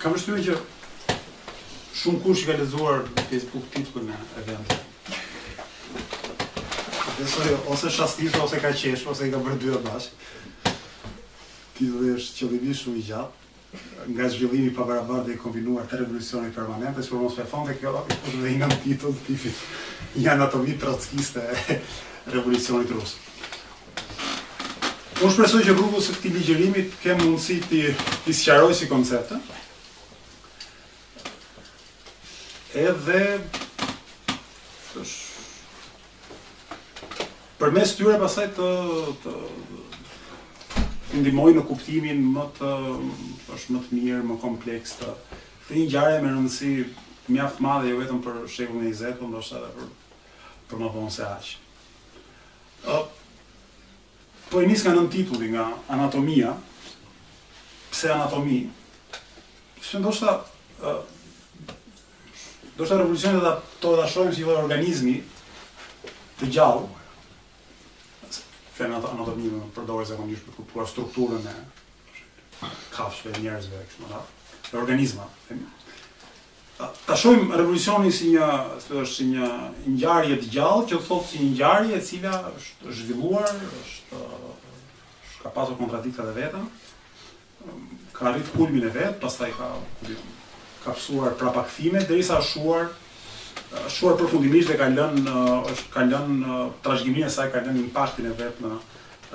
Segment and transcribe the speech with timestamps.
[0.00, 0.54] Kam më që
[1.96, 4.74] shumë kush ka lezuar në Facebook titullin për me event.
[7.16, 10.76] Dhe ose shastitë, ose ka qeshë, ose i ka bërë dyra bashkë.
[11.78, 13.42] Ti dhe është që shumë i gjatë
[14.12, 17.74] nga zhvillimi pa barabar dhe i kombinuar të revolucionit permanente, që për mos për fonde
[17.76, 19.66] kjo është dhe nga në titull të tifit
[20.22, 21.76] një anatomi trotskiste e
[22.32, 23.18] revolucionit rusë.
[25.24, 27.82] Unë shpresoj që grupës të këti të ligjërimit kemë mundësi të
[28.24, 29.42] të sëqaroj si konceptën,
[32.76, 33.40] edhe
[37.60, 38.66] për mes tyre pasaj të,
[39.24, 39.32] të
[41.22, 42.72] ndimoj në kuptimin më të
[43.56, 45.14] është më të mirë, më kompleks të
[45.68, 46.74] të një gjarë me rëndësi
[47.32, 49.90] mjaftë madhe, jo vetëm për shekullin e zetë për ndoshtë edhe për,
[50.70, 53.00] për më vonë se aqë.
[54.50, 55.64] po e njësë ka nën titulli nga
[55.96, 56.52] anatomia,
[57.90, 58.60] pse anatomi,
[59.88, 60.36] që ndoshtë
[62.76, 65.16] do shta revolucionit dhe to dhe shojmë si vërë organizmi
[66.40, 66.92] të gjallë,
[68.76, 71.54] Femë anatomi më përdojë se kom për kuptuar strukturën e
[72.92, 75.28] kafshve, njerëzve, kështë më organizma,
[76.76, 78.46] Ta shojmë revolucionin si një,
[78.84, 79.46] së të si një
[79.96, 84.20] njarje të gjallë, që të thotë si një e cila është zhvilluar, është,
[85.40, 86.66] ka pasur kontradikta dhe vetën,
[88.12, 89.70] ka rritë kulmin e vetë, pas ka
[90.02, 90.35] kulmin
[90.86, 92.90] ka pësuar pra pakthime, dhe isa shuar,
[93.92, 98.34] shuar përfundimisht dhe ka lën, uh, ka lën uh, e saj, ka lën impaktin e
[98.38, 98.74] vetë në,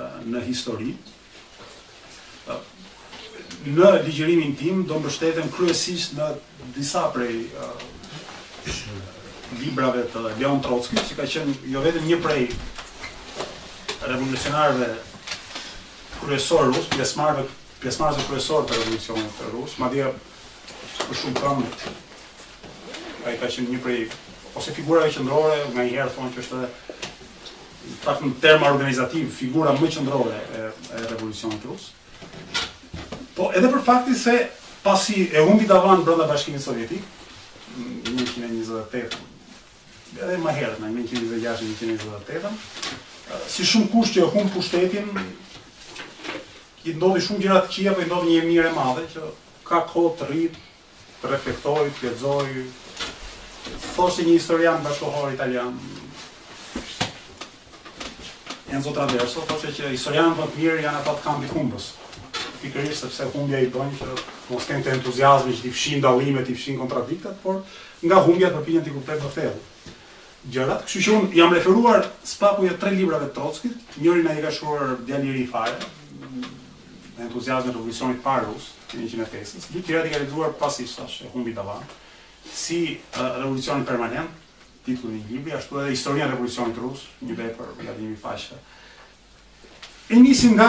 [0.00, 0.94] uh, në histori.
[3.62, 6.24] Në ligjërimin tim, do më bështetem kryesisht në
[6.74, 7.36] disa prej
[9.60, 12.46] librave të Leon Trotsky, që ka qenë jo vetëm një prej
[14.10, 14.88] revolucionarëve
[16.24, 20.10] kryesor rusë, pjesmarës pjesmarëve kryesor të revolucionit rus, ma dhja
[21.00, 21.92] për shumë këndë.
[23.22, 23.98] A i ka qenë një prej,
[24.58, 26.62] ose figurave qëndrore, nga i herë thonë që është
[28.04, 30.66] takë në terma organizativ, figura më qëndrore e,
[30.98, 32.64] e revolucionit rusë.
[33.36, 34.36] Po edhe për faktin se
[34.82, 37.06] pasi e humbi davan brenda Bashkimit Sovjetik,
[37.76, 39.22] 1928,
[40.20, 42.52] edhe më herët, në 1926-1928,
[43.48, 45.24] si shumë kush që e humbi pushtetin,
[46.82, 49.28] i ndodhi shumë gjëra të këqija, po i ndodhi një mirë e madhe që
[49.68, 50.60] ka kohë të rritë,
[51.22, 52.62] të reflektoj, të ledzoj.
[53.94, 55.76] Thosht një historian bashkohor italian.
[58.72, 61.86] Enzo Traverso, thoshte që historianët për të mirë janë ato të kambi kumbës.
[62.62, 64.16] Fikërish, sepse humbja i bënjë që
[64.48, 67.60] mos kënë të entuziasmi që t'i fshin dallimet, t'i fshin kontradiktat, por
[68.02, 69.96] nga humbja të përpinjën t'i kuptet dhe fedhë.
[70.54, 74.46] Gjerat, këshu që unë jam referuar s'paku e tre librave të trotskit, njërin e i
[74.46, 75.76] ka shuar djani ri fare,
[77.28, 78.48] entuziasme të uvisionit parë
[79.00, 81.88] 1905-ës, dhe kërë radikalizuar pasisht ashtë e humbi të vanë,
[82.52, 84.32] si uh, revolucion permanent,
[84.86, 88.58] titulli një gjibri, ashtu edhe Historia e Revolucionit rusë, një bej për gradimi faqë.
[90.12, 90.68] E njësi nga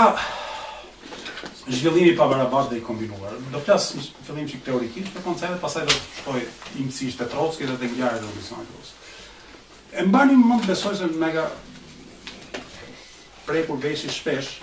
[1.66, 3.34] zhvillimi pa barabash dhe i kombinuar.
[3.52, 6.46] Do flas në fillim që teorikisht për konceptet, pasaj do të shtoj
[6.84, 9.02] imësisht te Trotski dhe të ngjarë dhe revolucionit rusë.
[10.00, 11.48] E mba një mund të besoj se mega
[13.48, 14.56] prej kur shpesh,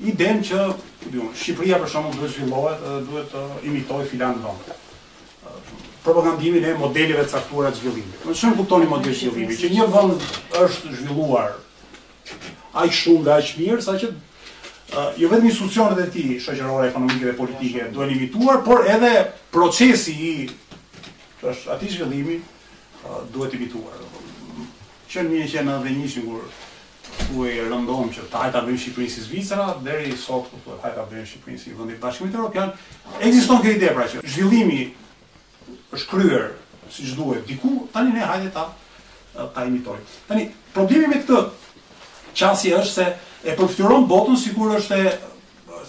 [0.00, 0.58] i den që
[1.14, 4.56] jo, Shqipëria për shumë duhet zhvillohet dhe duhet të imitoj filan në
[6.06, 8.12] Propagandimin e modeleve të sakturat zhvillimi.
[8.12, 10.26] Në po shumë kuptoni model zhvillimi, që një vend
[10.60, 11.56] është zhvilluar
[12.82, 16.90] aq shumë dhe aq mirë shmirë, sa që jo vetë një institucionet e ti, shoqërore,
[16.92, 19.14] ekonomike dhe politike, duhet imituar, por edhe
[19.50, 20.36] procesi i
[21.74, 22.38] ati zhvillimi
[23.34, 23.98] duhet imituar.
[25.10, 26.44] Qënë një qënë dhe një shumë,
[27.24, 30.84] ku e rëndohëm që të hajta bërën Shqipërinë si Zvicra, deri sot ku po të
[30.86, 32.72] hajta bërën Shqipërinë si vëndit bashkimit e Europian,
[33.20, 34.80] eksiston këtë ide, pra që zhvillimi
[35.96, 36.46] është kryer,
[36.92, 38.66] si që duhet diku, tani ne hajde ta
[39.52, 40.02] ta imitori.
[40.28, 41.42] Tani, problemi me këtë
[42.38, 43.06] qasi është se
[43.46, 45.00] e përftyron botën si është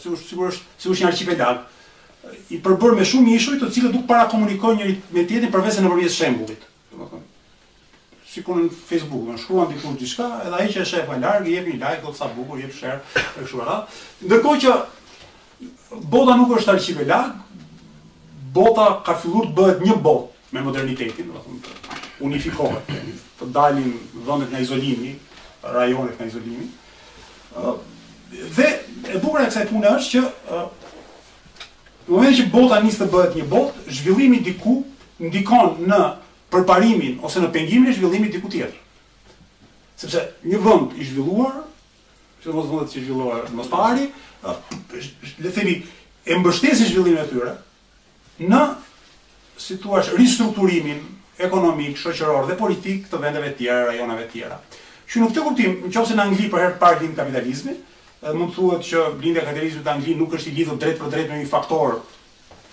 [0.02, 1.62] si është si është një arqipedal,
[2.54, 5.92] i përbër me shumë ishoj të cilë duke para komunikoj njëri me tjetin përvesen në
[5.94, 6.66] përvjes shembulit
[8.38, 11.56] si kur në Facebook, në shkruan dikur shka, edhe ai që e shef larg, i
[11.58, 13.96] jep një like ose sa bukur, jep share e kështu radh.
[14.28, 14.74] Ndërkohë që
[16.14, 17.06] bota nuk është arsive
[18.58, 21.72] bota ka filluar të bëhet një bot me modernitetin, do të
[22.26, 22.86] unifikohet.
[23.40, 23.90] Të dalin
[24.26, 25.16] vendet nga izolimi,
[25.74, 26.68] rajonet nga izolimi.
[28.58, 28.68] dhe
[29.14, 30.28] e bukur e kësaj pune është që
[32.08, 34.78] Në moment që bota nisë të bëhet një bot, zhvillimi diku
[35.20, 35.98] ndikon në
[36.52, 38.80] për parimin ose në pengimin e zhvillimit diku tjetër.
[40.00, 41.62] Sepse një vend i zhvilluar,
[42.44, 44.08] që mos vendet që zhvillohen më parë,
[44.48, 45.78] le të themi,
[46.28, 47.56] e mbështesin zhvillimin e tyre
[48.48, 48.62] në
[49.58, 51.02] si thua ristrukturimin
[51.42, 54.60] ekonomik, shoqëror dhe politik të vendeve të tjera, rajonave të tjera.
[55.08, 57.74] Që në këtë kuptim, nëse në Angli për herë parë lind kapitalizmi,
[58.36, 61.12] mund të thuhet që lindja e kapitalizmit në Angli nuk është i lidhur drejt për
[61.14, 62.00] drejt me një faktor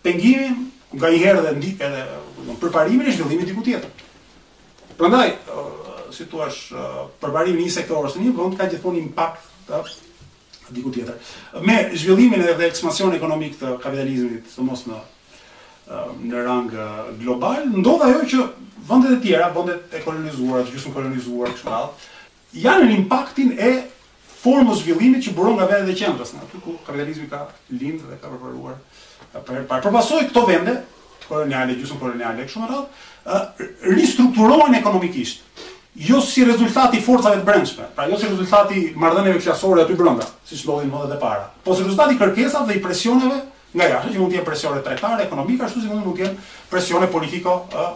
[0.05, 2.05] pengimin, nga i herë dhe edhe
[2.49, 3.91] në përparimin e zhvillimin diku tjetër.
[4.99, 5.33] Përndaj,
[6.15, 6.85] si tu ashtë
[7.23, 9.83] përparimin një sektorës të një, vëndë ka gjithmonë impact të
[10.79, 11.19] diku tjetër.
[11.67, 15.01] Me zhvillimin edhe dhe ekspansion ekonomik të kapitalizmit, të mos në
[16.25, 16.71] në rang
[17.21, 18.45] global, ndodh ajo që
[18.89, 23.73] vendet e tjera, vendet e kolonizuara, të gjithë kolonizuara kështu janë në impaktin e
[24.45, 28.31] formës zhvillimit që buron nga vendet e qendrës, aty ku kapitalizmi ka lindë dhe ka
[28.33, 28.77] përparuar.
[29.35, 30.75] Për për për këto vende,
[31.29, 33.07] koloniale gjysmë koloniale këtu më radh,
[33.97, 35.47] ristrukturohen ekonomikisht.
[35.95, 39.95] Jo si rezultat i forcave të brendshme, pra jo si rezultat i marrëdhënieve klasore aty
[39.99, 43.37] brenda, siç ndodhin edhe më para, Po si rezultat i kërkesave dhe i presioneve
[43.75, 46.33] nga jashtë, që mund të presione tregtare, ekonomike, ashtu si mund të
[46.71, 47.87] presione politiko ë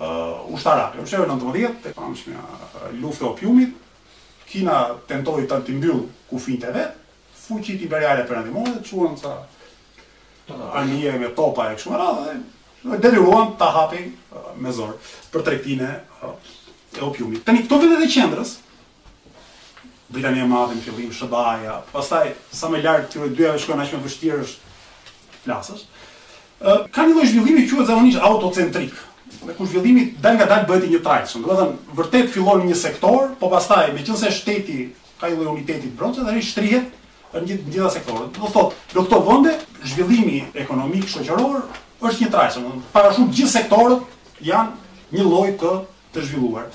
[0.00, 0.12] ë
[0.56, 1.04] ushtarake.
[1.04, 3.76] Ushtarë në 19-të, tek pamshmja opiumit,
[4.50, 6.98] Kina tentoi të timbyll kufit e vet,
[7.46, 9.32] fuqi i imperiale perandimore dhe çuan sa
[10.80, 12.34] anije me topa e kështu
[12.86, 14.92] dhe deliruan ta hapin uh, me zor
[15.32, 16.34] për tregtinë uh,
[16.94, 17.42] e opiumit.
[17.44, 18.52] Tani këto vendet e qendrës
[20.08, 23.96] Britania e Madhe në fillim Shqipëria, pastaj sa më lart këto dyja që shkojnë aq
[23.96, 24.76] më vështirë është
[25.42, 25.82] flasës.
[26.62, 28.94] Uh, ka një lloj zhvillimi që quhet zakonisht autocentrik.
[29.46, 31.42] Në kush vjellimi dal nga dal bëhet i një trajtësëm.
[31.46, 34.76] Dhe dhe vërtet fillon një sektor, po pastaj me qënëse shteti
[35.20, 36.94] ka i lojë unitetit bronce, dhe rrish shtrihet
[37.36, 38.38] në gjithë gjitha sektorët.
[38.38, 39.54] Do thotë, në këto vende
[39.90, 41.64] zhvillimi ekonomik shoqëror
[42.06, 45.74] është një trajsë, domethënë parashut gjithë sektorët janë një lloj të
[46.16, 46.70] të zhvilluar.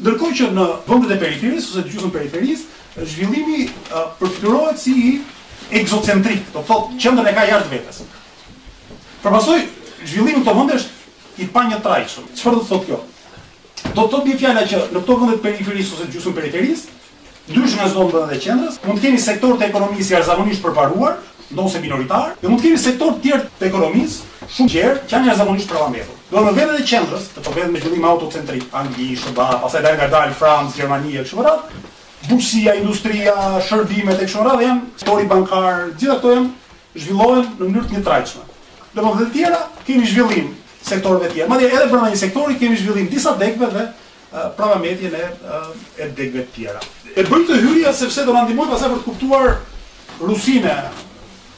[0.00, 2.78] Ndërkohë që në vendet e periferisë ose të gjysmën periferisë,
[3.14, 3.66] zhvillimi
[3.98, 5.10] uh, si i
[5.82, 8.00] egzocentrik, të thotë qendrën e ka jashtë vetes.
[9.22, 9.58] Përpasoj
[10.08, 10.98] zhvillimi të vende është
[11.40, 12.26] i pa një trajqëm.
[12.36, 13.02] Qëfar do të thotë kjo?
[13.96, 16.86] Do të thotë një fjalla që në këto vëndet periferis ose gjusën periferis,
[17.50, 21.16] dyshë në zonë dhe dhe qendrës, mund të kemi sektor të ekonomisë i arzamonisht përparuar,
[21.50, 25.32] do se minoritar, dhe mund të kemi sektor tjerë të ekonomisë, shumë gjerë, që janë
[25.32, 26.20] arzamonisht përvamjetur.
[26.30, 29.96] Do në vendet e qendrës, të po vendet me gjëllim autocentrik, Anglish, Shëba, pasaj dhe
[29.98, 31.74] nga dalë, Fransë, Gjermania, kështë vërat,
[32.28, 33.34] buqësia, industria,
[33.66, 38.04] shërbimet e kështë vërat, janë sektori bankar, gjitha këto janë zhvillohen në mënyrë të një
[38.06, 38.48] trajqme.
[38.94, 40.48] Dhe më zhvillim
[40.86, 41.48] sektorëve tjerë.
[41.50, 43.86] Madje edhe brenda një sektori kemi zhvillim disa degëve dhe
[44.56, 45.24] pranametjen e
[46.00, 46.80] e degëve tjera.
[47.16, 49.56] E bëj të hyrja sepse do na ndihmoj pasaj për të kuptuar
[50.20, 50.76] rusine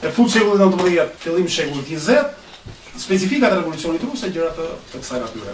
[0.03, 2.33] e fund shekullit 19, fillim shekullit 20,
[2.99, 5.53] specifikat e revolucionit rusë e gjera të, të kësaj natyre.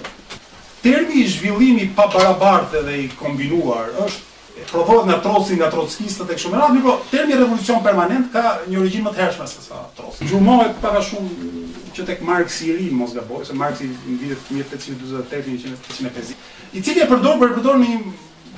[0.82, 4.28] Termi i zhvillimi pa barabartë dhe i kombinuar është
[4.72, 9.06] prodhohet nga trotsin nga Trotskistët tek shumë radhë, por termi revolucion permanent ka një origjinë
[9.08, 10.28] më të hershme se sa Trotski.
[10.32, 11.69] Gjumohet pak shumë
[12.00, 16.50] që tek Marx i ri mos gaboj, se Marks i vitit 1848 në 1850.
[16.80, 18.14] I cili e përdor për përdor në një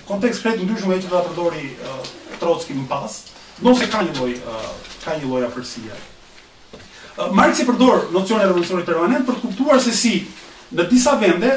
[0.10, 2.10] kontekst krejt ndryshëm ai që do ta përdori uh,
[2.41, 3.15] Trotski më pas,
[3.65, 4.69] nëse ka një lloj uh,
[5.05, 5.98] ka një lloj afërsie.
[5.98, 10.13] Uh, Marx i përdor nocionin e revolucionit permanent për të kuptuar se si
[10.77, 11.55] në disa vende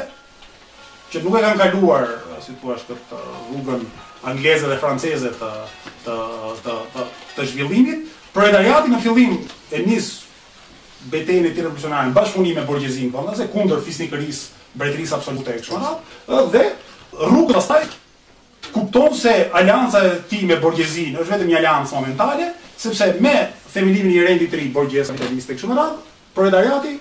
[1.13, 2.09] që nuk e kanë kaluar
[2.45, 3.85] si thua këtë uh, rrugën
[4.31, 5.51] angleze dhe franceze të
[6.05, 6.19] të
[6.61, 7.05] të të, të,
[7.37, 9.35] të zhvillimit, proletariati në fillim
[9.73, 10.07] e nis
[11.09, 14.39] betejën e tij revolucionare bashkëpunim me borgjezin, po ndonëse kundër fisnikëris,
[14.75, 15.91] mbretërisë absolute e kështu.
[16.53, 16.63] Dhe
[17.19, 17.85] rrugë pastaj
[18.75, 23.35] kupton se alianca e tij me borgjezin është vetëm një aliancë momentale, sepse me
[23.73, 26.01] themelimin i rendit të ri borgjezë kapitaliste kështu më radh,
[26.35, 26.95] proletariati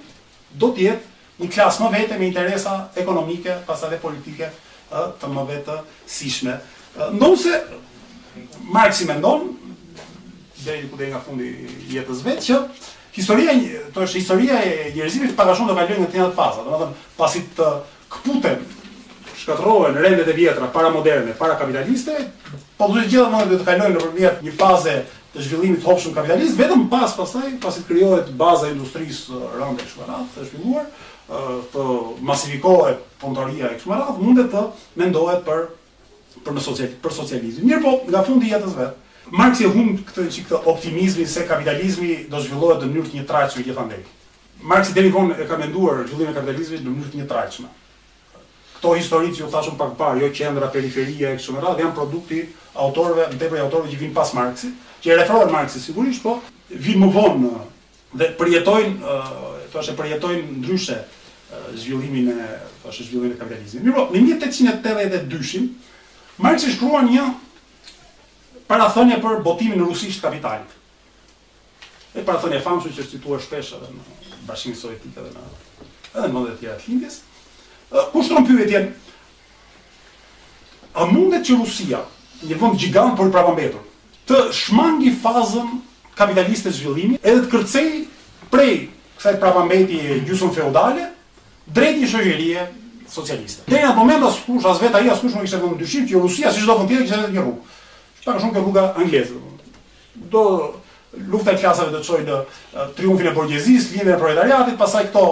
[0.63, 4.51] do të jetë një klasë më vete me interesa ekonomike, pasta dhe politike
[4.95, 6.59] të më vete sishme.
[7.17, 7.57] Ndonëse,
[8.75, 9.49] Marx i mendon,
[10.65, 11.49] dhe i kude nga fundi
[11.91, 12.61] jetës vetë, që
[13.15, 13.55] historia
[13.95, 17.19] to është historia e njerëzimit pak a shumë do kalojnë në të njëjtat faza, domethënë
[17.19, 17.69] pasi të
[18.15, 18.63] kputen
[19.43, 22.15] shkatërrohen rendet e vjetra para moderne, para kapitaliste,
[22.79, 24.97] po duhet të gjitha mund të kalojnë nëpërmjet një faze
[25.35, 29.83] të zhvillimit të hopshëm kapitalist, vetëm pas pastaj, pasi të krijohet baza e industrisë rande
[29.87, 30.91] e shkollat, të zhvilluar,
[31.73, 31.85] të
[32.31, 34.67] masifikohet pontoria e kësaj mundet të
[35.01, 35.65] mendohet për
[36.45, 37.65] për në social për socializëm.
[37.71, 38.99] Mirë po, nga fundi jetës vetë,
[39.33, 43.63] Marx e humb këtë që këtë optimizmin se kapitalizmi do zhvillohet në mënyrë të njëtrajtshme
[43.65, 44.03] gjithandej.
[44.69, 47.67] Marx deri vonë e ka menduar zhvillimin e kapitalizmit në mënyrë të njëtrajtshme.
[48.79, 51.95] Kto historitë që u thashëm pak parë, jo qendra, periferia e kështu me radhë, janë
[51.97, 52.43] produkti
[52.85, 56.37] autorëve, ndërprej autorëve që vinë pas Marxit, që e referohen Marxit sigurisht, po
[56.71, 57.55] vinë më vonë
[58.21, 59.17] dhe përjetojnë,
[59.73, 60.99] thoshë përjetojnë ndryshe
[61.81, 62.51] zhvillimin e
[62.85, 63.87] thoshë zhvillimin e kapitalizmit.
[63.89, 65.71] Mirë, po, në 1882-shin
[66.45, 67.25] Marx shkruan një
[68.75, 70.67] parathonje për botimin rusisht kapitalit.
[72.19, 74.07] E parathonje e famshën që është situa shpesha në
[74.49, 75.49] bashkimi sovjetike dhe në
[76.15, 77.17] edhe në mëndet tjera të lindjes.
[78.13, 78.93] Kushtron pyve tjenë,
[80.95, 82.01] a mundet që Rusia,
[82.47, 83.55] një vënd gjigant për prapa
[84.25, 85.73] të shmangi fazën
[86.17, 87.91] kapitaliste të zhvillimi edhe të kërcej
[88.55, 88.71] prej
[89.19, 91.11] kësaj prapa mbeti gjusën feudale,
[91.67, 92.63] drejt një shëgjërije
[93.13, 93.67] socialiste.
[93.69, 96.07] Dhe në moment as kush, as vetë ai asë kush më kështë të në dyshim
[96.09, 97.74] që Rusia, si çdo fëndire, kështë të një rrugë
[98.25, 99.37] pak shumë ke rruga angleze.
[100.31, 100.75] Do
[101.31, 105.25] lufta e klasave do të çojë në triumfin e borgjezisë, lidhjen e proletariatit, pasaj këto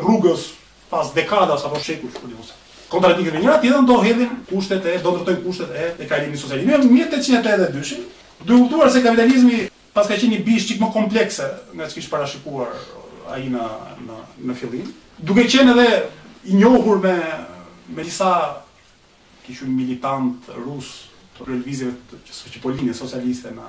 [0.00, 0.48] rrugës
[0.90, 2.46] pas dekadash apo shekuj, po diu.
[2.90, 6.72] Kontra dikë vjen atë do hedhin kushtet e do ndërtojnë kushtet e e kalimit socializmi.
[6.72, 8.00] Në 1882-shin,
[8.48, 11.44] duke kuptuar se kapitalizmi pas ka qenë një bish çik më komplekse
[11.74, 12.72] nga çka ishte parashikuar
[13.30, 13.68] ai në
[14.08, 14.18] në
[14.48, 14.90] në fillim,
[15.22, 16.02] duke qenë edhe
[16.50, 17.14] i njohur me
[17.94, 18.30] me disa
[19.46, 20.90] kishun militant rus
[21.38, 23.68] të lëvizjeve që së që po socialiste në,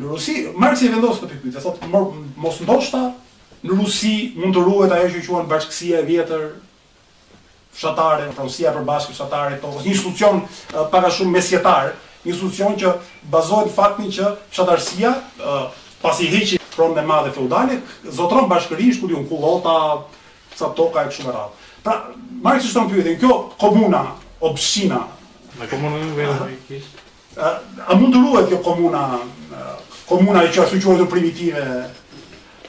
[0.00, 1.88] në Rusi, Marx i vendosë të pikmit, e thotë,
[2.44, 3.04] mos ndoshta,
[3.64, 6.46] në Rusi mund të ruhet ajo që quen bashkësia e vjetër,
[7.74, 12.92] fshatare, pronësia për bashkë fshatare, po, një institucion uh, paka shumë mesjetar, një institucion që
[13.32, 15.10] bazohet faktin që fshatarësia,
[16.04, 17.78] pas i heqi pronë me ma dhe feudale,
[18.12, 19.74] zotron bashkëri, shkulli unë kulota,
[20.56, 21.60] sa toka e këshumë e rratë.
[21.84, 21.98] Pra,
[22.44, 24.00] Marx i shtonë pyetin, kjo komuna,
[24.44, 25.02] obshina,
[25.60, 27.00] Në komunën në vërë në kishë?
[27.44, 29.04] A mund të ruhet kjo komuna,
[30.08, 31.64] komuna i që asu qërë të primitive?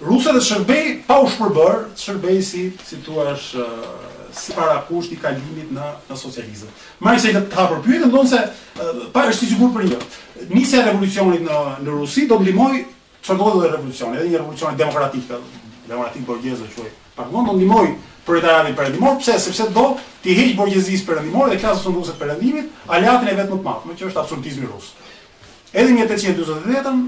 [0.06, 3.02] Rusët dhe Shërbej pa u shpërbërë, Shërbej si, si
[4.36, 6.72] si para kusht i kalimit në, në socializëm.
[7.06, 8.42] Majë se i të të hapër pyetë, ndonë se,
[9.14, 10.00] pa është i sigur për një,
[10.52, 12.74] njëse e revolucionit në, në Rusi, do të limoj
[13.26, 15.32] që do dhe revolucionit, edhe një revolucionit demokratik,
[15.88, 17.88] demokratik borgjezë, që e parlon, do të limoj
[18.26, 19.86] për të arritur perëndimor, pse sepse do
[20.24, 23.90] ti heq borgjezisë perëndimore dhe klasën sunduese të perëndimit, aleatin e vet më të madh,
[24.00, 24.88] që është absolutizmi rus.
[25.76, 27.04] Edhe në 1848-ën,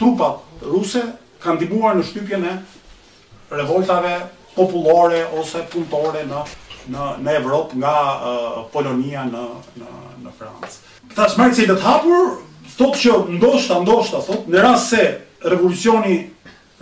[0.00, 1.02] trupat ruse
[1.42, 2.54] kanë ndihmuar në shtypjen e
[3.52, 4.14] revoltave
[4.56, 6.44] popullore ose punëtore në
[6.92, 9.42] në në Evropë nga uh, Polonia në
[9.78, 9.90] në
[10.24, 10.80] në Francë.
[11.14, 12.32] Tash Marxi do të hapur,
[12.78, 15.04] thotë që ndoshta ndoshta thotë në rast se
[15.44, 16.16] revolucioni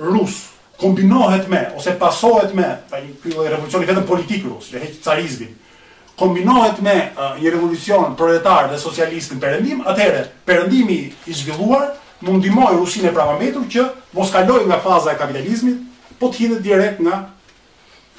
[0.01, 0.50] rusë
[0.81, 5.03] kombinohet me, ose pasohet me, pa një kjo revolucion i vetëm politikë rusë, që heqë
[5.05, 5.51] carizmin,
[6.21, 6.95] kombinohet me
[7.45, 10.97] një revolucion proletar dhe socialist në përëndim, atëherë, përëndimi
[11.29, 11.91] i zhvilluar
[12.25, 13.85] mundimoj rusin e pravametur që
[14.17, 15.85] mos kaloj nga faza e kapitalizmit,
[16.21, 17.21] po të hindet direkt nga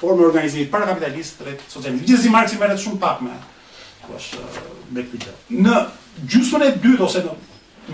[0.00, 2.08] formë e organizimit para kapitalistë dhe socialistë.
[2.10, 3.34] Gjithë zi Marksi mërët shumë pak me,
[4.18, 4.46] është,
[4.96, 5.36] me këtë gjithë.
[5.66, 5.76] Në
[6.32, 7.38] gjusën e dytë, ose në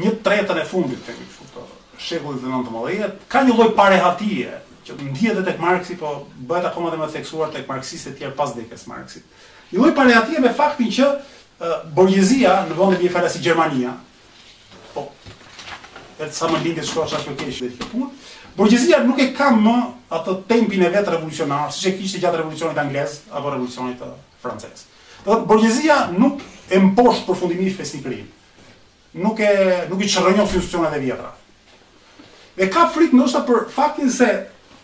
[0.04, 1.38] një tretën e fundit, të
[1.99, 4.55] shekulli të nëndë më dhejnë, ka një loj parehatije,
[4.87, 6.12] që ndihet dhe tek Marksi, po
[6.49, 9.25] bëhet akoma dhe më theksuar tek Marksis e tjerë pas dhekes Marksit.
[9.73, 11.11] Një loj parehatije me faktin që
[11.97, 13.93] borgjezia në vëndë një fara si Gjermania,
[14.95, 15.09] po,
[16.17, 18.09] e të sa më lindit shkoa që ashtë kesh dhe të këpun,
[18.57, 19.75] borgjezia nuk e kam më
[20.14, 24.00] atë tempin e vetë revolucionar, si që kishtë gjatë revolucionit anglez, apo revolucionit
[24.43, 24.87] frances.
[25.26, 25.45] francez.
[25.47, 26.40] borgjezia nuk
[26.73, 28.25] e mposht përfundimisht festikrin,
[29.19, 29.52] nuk e,
[29.90, 31.35] nuk e qërënjohë e vjetra.
[32.59, 34.29] E ka frikë ndoshta për faktin se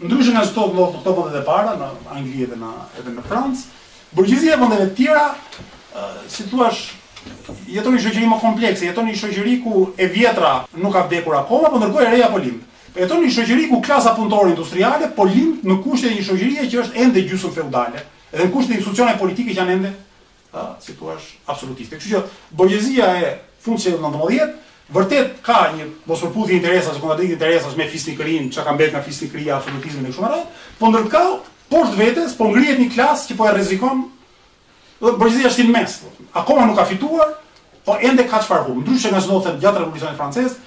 [0.02, 3.64] ndryshe nga çdo vlog të topave të para në Angli dhe në edhe në Francë,
[4.14, 5.24] burgjezia e vendeve të tjera,
[6.30, 6.68] si thua,
[7.72, 11.72] jeton një shoqëri më komplekse, jeton një shoqëri ku e vjetra nuk ka vdekur akoma,
[11.74, 12.62] por ndërkohë e reja po lind.
[12.94, 17.02] Jeton një shoqëri ku klasa punëtore industriale po lind në kushte një shoqërie që është
[17.06, 19.92] ende gjysmë feudale, edhe në kushte institucione politike që janë ende,
[20.84, 21.18] si thua,
[21.50, 21.98] absolutiste.
[21.98, 24.60] Kështu që burgjezia e fundit 19
[24.92, 29.54] Vërtet ka një mos përputhje interesash, kontradikt interesash me fisnikërinë, çka ka mbet nga fisnikëria,
[29.56, 30.44] absolutizmi në kështu radhë,
[30.80, 31.22] po ndër të ka
[31.72, 34.02] poshtë vetes po ngrihet një klasë që po e rrezikon.
[35.00, 35.94] Dhe bërgjëzija po është në mes.
[36.02, 36.12] Po.
[36.42, 37.30] Akoma nuk ka fituar,
[37.88, 38.82] po ende ka çfarë humb.
[38.84, 40.58] Ndryshe nga çdo them gjatë revolucionit francez,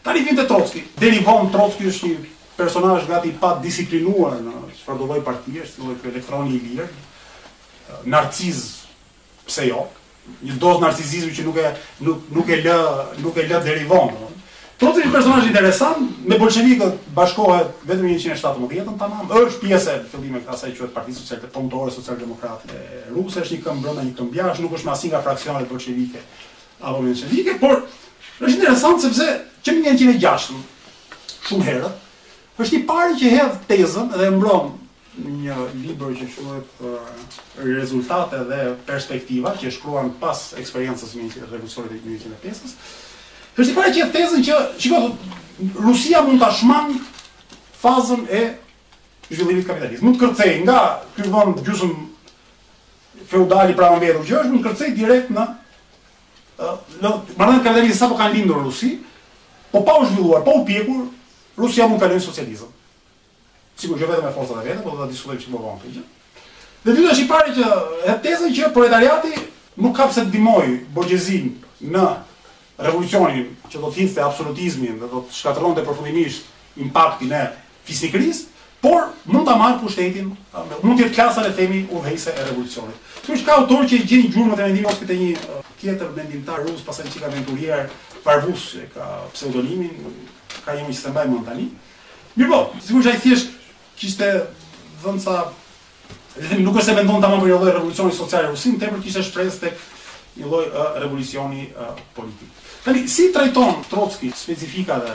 [0.06, 0.85] Tani vjen te Trotski.
[1.02, 2.23] Deri von Trotski është një
[2.54, 4.54] personazh gati pa disiplinuar në
[4.85, 6.87] çfarëdo lloj partie, si lloj elektroni i lirë,
[8.05, 8.61] narciz
[9.47, 9.87] pse jo,
[10.45, 11.71] një dozë narcizizmi që nuk e
[12.07, 12.79] nuk nuk e lë
[13.25, 14.14] nuk e lë derivon.
[14.81, 20.47] Totë një personazh interesant me bolshevikët bashkohet vetëm në 1917, tamam, është pjesë e fillimit
[20.49, 24.41] të asaj që quhet Partia Socialiste Pontore Socialdemokrate e është një këmbë brenda një këmbë
[24.41, 26.23] jashtë, nuk është masi nga fraksionet bolshevike
[26.85, 27.85] apo menshevike, por
[28.41, 29.29] është interesant sepse
[29.64, 30.38] që në
[31.45, 31.88] shumë herë
[32.64, 34.71] është i pari që hedhë tezën dhe mbron
[35.23, 42.00] një libër që shuhet uh, rezultate dhe perspektiva që shkruan pas eksperiencës me revolucionit e
[42.02, 42.75] kimitin e pesës.
[43.54, 46.97] Kështë i pare që e tezën që, që Rusia mund të ashman
[47.83, 48.42] fazën e
[49.30, 50.02] zhvillivit kapitalizmit.
[50.09, 50.78] Mund të kërcej nga
[51.14, 51.94] këtë vëndë të gjusëm
[53.30, 55.47] feudali pra më vedur është mund të kërcej direkt në
[56.59, 58.97] uh, mërëndën kapitalistë sa sapo kanë lindur Rusi,
[59.71, 61.06] po pa u zhvilluar, po u pjekur,
[61.62, 62.80] Rusia mund të kalojë socializëm
[63.76, 66.04] sikur jo vetëm e vetë, por do ta diskutojmë çik më vonë këtë.
[66.85, 67.71] Dhe vjen është i pari që
[68.04, 69.35] e tezën që proletariati
[69.83, 71.46] nuk ka pse të ndihmojë borgjezin
[71.90, 72.03] në
[72.87, 76.44] revolucionin që do të hidhte absolutizmin dhe do të shkatërronte përfundimisht
[76.81, 77.40] impaktin e
[77.88, 78.44] fisikris,
[78.85, 80.31] por mund ta marr pushtetin,
[80.85, 83.12] mund të jetë klasa le themi udhëhese e revolucionit.
[83.25, 86.11] Kjo është ka autor që i gjen gjurmët e mendimit ose këtë një uh, tjetër
[86.18, 87.87] mendimtar rus pasaj çika aventurier
[88.27, 90.29] parvus ka pseudonimin
[90.66, 91.70] ka një sistem më montani.
[92.37, 93.55] Mirpo, sigurisht thjesht
[93.98, 94.28] kishte
[95.04, 95.52] vënë sa
[96.62, 99.83] nuk është se mendon tamam për një lloj revolucioni social rusin, tepër kishte shpresë tek
[100.40, 100.64] një lloj
[101.04, 101.68] revolucioni
[102.16, 102.62] politik.
[102.85, 105.14] Tani si trajton Trotski specifika dhe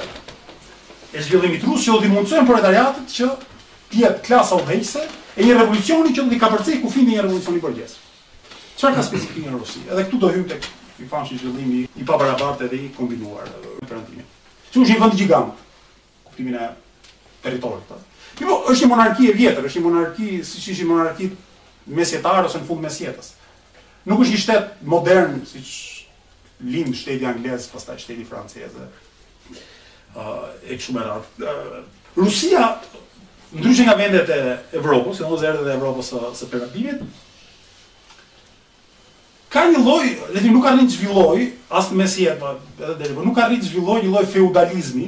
[1.13, 3.29] e zhvillimit rus që u dimensionojnë proletariatet që
[3.99, 5.03] jep klasa udhëheqëse
[5.35, 7.95] e një revolucioni që do të kapërcej kufin e një revolucioni burgjes.
[8.79, 9.87] Çfarë ka specifikën e Rusisë?
[9.91, 10.67] Edhe këtu do hyjmë tek
[11.03, 13.49] i fashë zhvillimi i pabarabartë dhe i kombinuar
[14.69, 15.61] Që është një vënd gjigant,
[16.27, 16.65] kuptimin e
[17.41, 17.97] teritorit, po.
[18.37, 21.29] Po, është një monarki e vjetër, është një monarki siç një monarki
[21.99, 23.31] mesjetare ose në fund mesjetës.
[24.09, 25.71] Nuk është një shtet modern siç
[26.65, 28.73] lind shteti anglez, pastaj shteti francez.
[28.73, 28.83] ë
[30.15, 31.05] uh, e kështu me
[32.15, 32.79] Rusia
[33.51, 34.37] ndryshe nga vendet e
[34.77, 37.01] Evropës, si ndonjëherë edhe e Evropës së, së
[39.49, 42.51] ka një lloj, le të thim nuk arrin të zhvilloj as në mesjetë, po,
[42.85, 45.07] edhe deri, po, nuk arrin të zhvilloj një lloj feudalizmi,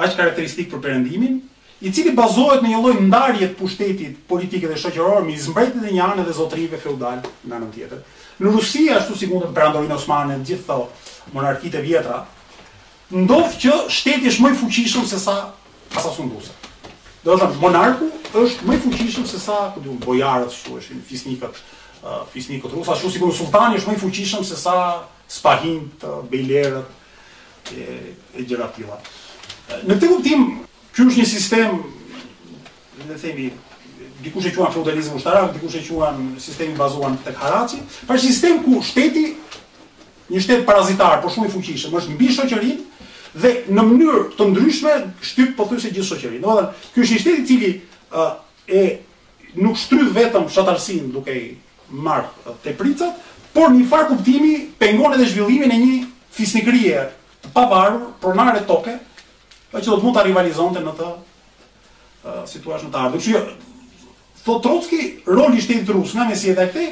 [0.00, 1.36] aq karakteristikë për perëndimin,
[1.82, 5.92] i cili bazohet në një lloj ndarje të pushtetit politik dhe shoqëror me zmbretit e
[5.92, 8.00] një anë dhe zotërive feudal në anën tjetër.
[8.40, 12.18] Në Rusi ashtu si mund të perandorin Osmanë, në gjithë thonë monarkitë e vjetra,
[13.10, 15.34] ndodh që shteti është më i fuqishëm se sa
[15.92, 16.52] pasa sunduse.
[17.26, 18.10] Do të thonë monarku
[18.44, 21.60] është më i fuqishëm se sa do bojarët ashtu është fisnikët
[22.02, 24.78] uh, fisnikët ashtu si sultani është më i fuqishëm se sa
[25.28, 25.90] spahin
[26.30, 28.00] bejlerët e,
[28.40, 28.88] e
[29.66, 30.42] Në këtë kuptim,
[30.96, 31.72] Ky është një sistem,
[32.96, 33.50] le të themi,
[34.24, 38.62] dikush e quan feudalizëm ushtarak, dikush e quan sistemi bazuar te Karaci, pra një sistem
[38.64, 39.26] ku shteti
[40.32, 42.78] një shtet parazitar, por shumë i fuqishëm, është mbi shoqërinë
[43.44, 46.42] dhe në mënyrë të ndryshme shtyp pothuajse gjithë shoqërinë.
[46.46, 48.32] Domethënë, ky është një shtet i cili ë uh,
[48.64, 48.82] e
[49.60, 51.50] nuk shtryth vetëm fshatarsin duke i
[52.08, 52.30] marr
[52.64, 53.20] tepricat,
[53.52, 55.96] por në far kuptimi pengon edhe zhvillimin e një
[56.40, 57.04] fisnikërie
[57.44, 58.96] të pavarur, pronare toke,
[59.76, 63.18] pa që do të mund të rivalizonte në të uh, situash në të ardhë.
[63.26, 63.42] Që,
[64.46, 66.86] thot Trotski, rol i shtetit rusë nga mesi edhe këte,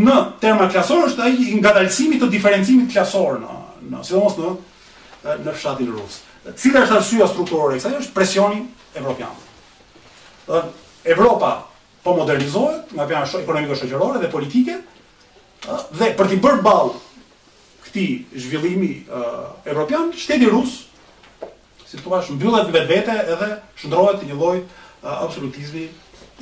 [0.00, 3.58] në terma klasorë është ai nga dalësimi të diferencimit klasor në,
[3.92, 4.54] në sidomos në,
[5.44, 6.24] në fshatin rusë.
[6.56, 8.62] Cila është arsua strukturore e kësaj është presioni
[8.96, 9.34] evropian.
[11.04, 11.50] Evropa
[12.02, 14.78] po modernizohet nga pjana ekonomiko shoqërore dhe politike
[16.00, 16.96] dhe për t'i bërë ballë
[17.84, 18.08] këtij
[18.40, 20.80] zhvillimi uh, evropian, shteti rus
[21.90, 23.48] si të tuash, mbyllat vetë vete edhe
[23.80, 25.86] shndrohet në një lojt uh, absolutizmi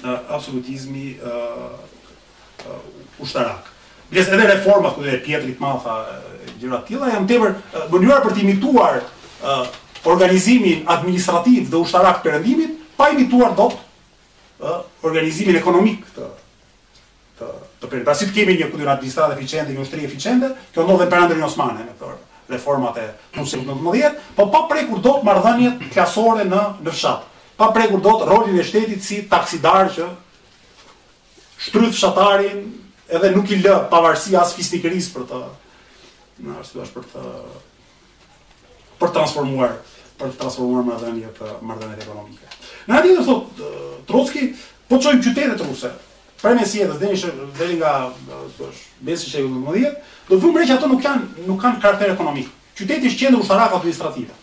[0.03, 1.79] uh, absolutizmi uh,
[3.25, 3.71] ushtarak.
[4.13, 6.19] Bëjës edhe reforma këtë dhe pjetrit ma madha
[6.61, 7.57] gjërat tila, jam të për
[7.95, 9.01] mënyuar për të imituar
[10.09, 14.75] organizimin administrativ dhe ushtarak të përëndimit, pa imituar do të
[15.09, 16.21] organizimin ekonomik të
[17.39, 18.05] përëndimit.
[18.05, 21.85] Pra si të kemi një këtë eficiente, një shtëri eficiente, kjo ndodhe përëndër një osmane,
[21.87, 22.17] në përë
[22.49, 23.07] reformat e
[23.37, 27.27] fusit në të mëdhjet, po pa prej kur do të mardhanjet klasore në, në fshat.
[27.61, 30.09] Pa prej kur do të rolin e shtetit si taksidar që
[31.67, 32.65] shtryth fshatarin
[33.15, 35.43] edhe nuk i lë pavarësi as fistikëris për të
[36.49, 37.31] në arsituash për të
[38.99, 39.77] për transformuar
[40.19, 42.59] për transformuar mardhënjet mardhënjet ekonomike.
[42.89, 43.71] Në atë dhe
[44.09, 44.47] Trotski,
[44.89, 45.91] po qojmë qytetet ruse,
[46.41, 47.93] Pra me si e dhe një nga
[49.03, 49.81] besi që e më
[50.29, 52.53] do të që ato nuk kanë karakter ekonomikë.
[52.79, 54.37] Qyteti është qendër ushtarake të ilistrative.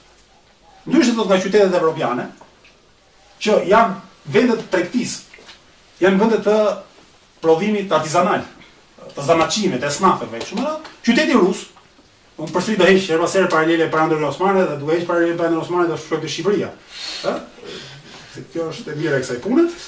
[0.89, 2.25] Ndyshë të të nga qytetet e Europiane,
[3.39, 5.39] që janë vendet të prektisë,
[6.03, 6.55] janë vendet të
[7.43, 8.43] prodhimit artizanal,
[9.15, 10.93] të zanaçimit, të esnafe, vejtë shumë rratë.
[11.07, 11.89] Qyteti Rusë,
[12.43, 15.39] unë përstri dhe heqë që e rëvasere paralele për Andrë Rosmane dhe do heqë paralele
[15.39, 16.73] për Andrë dhe shqojtë të Shqipëria.
[18.51, 19.85] Kjo është e mire e kësaj punët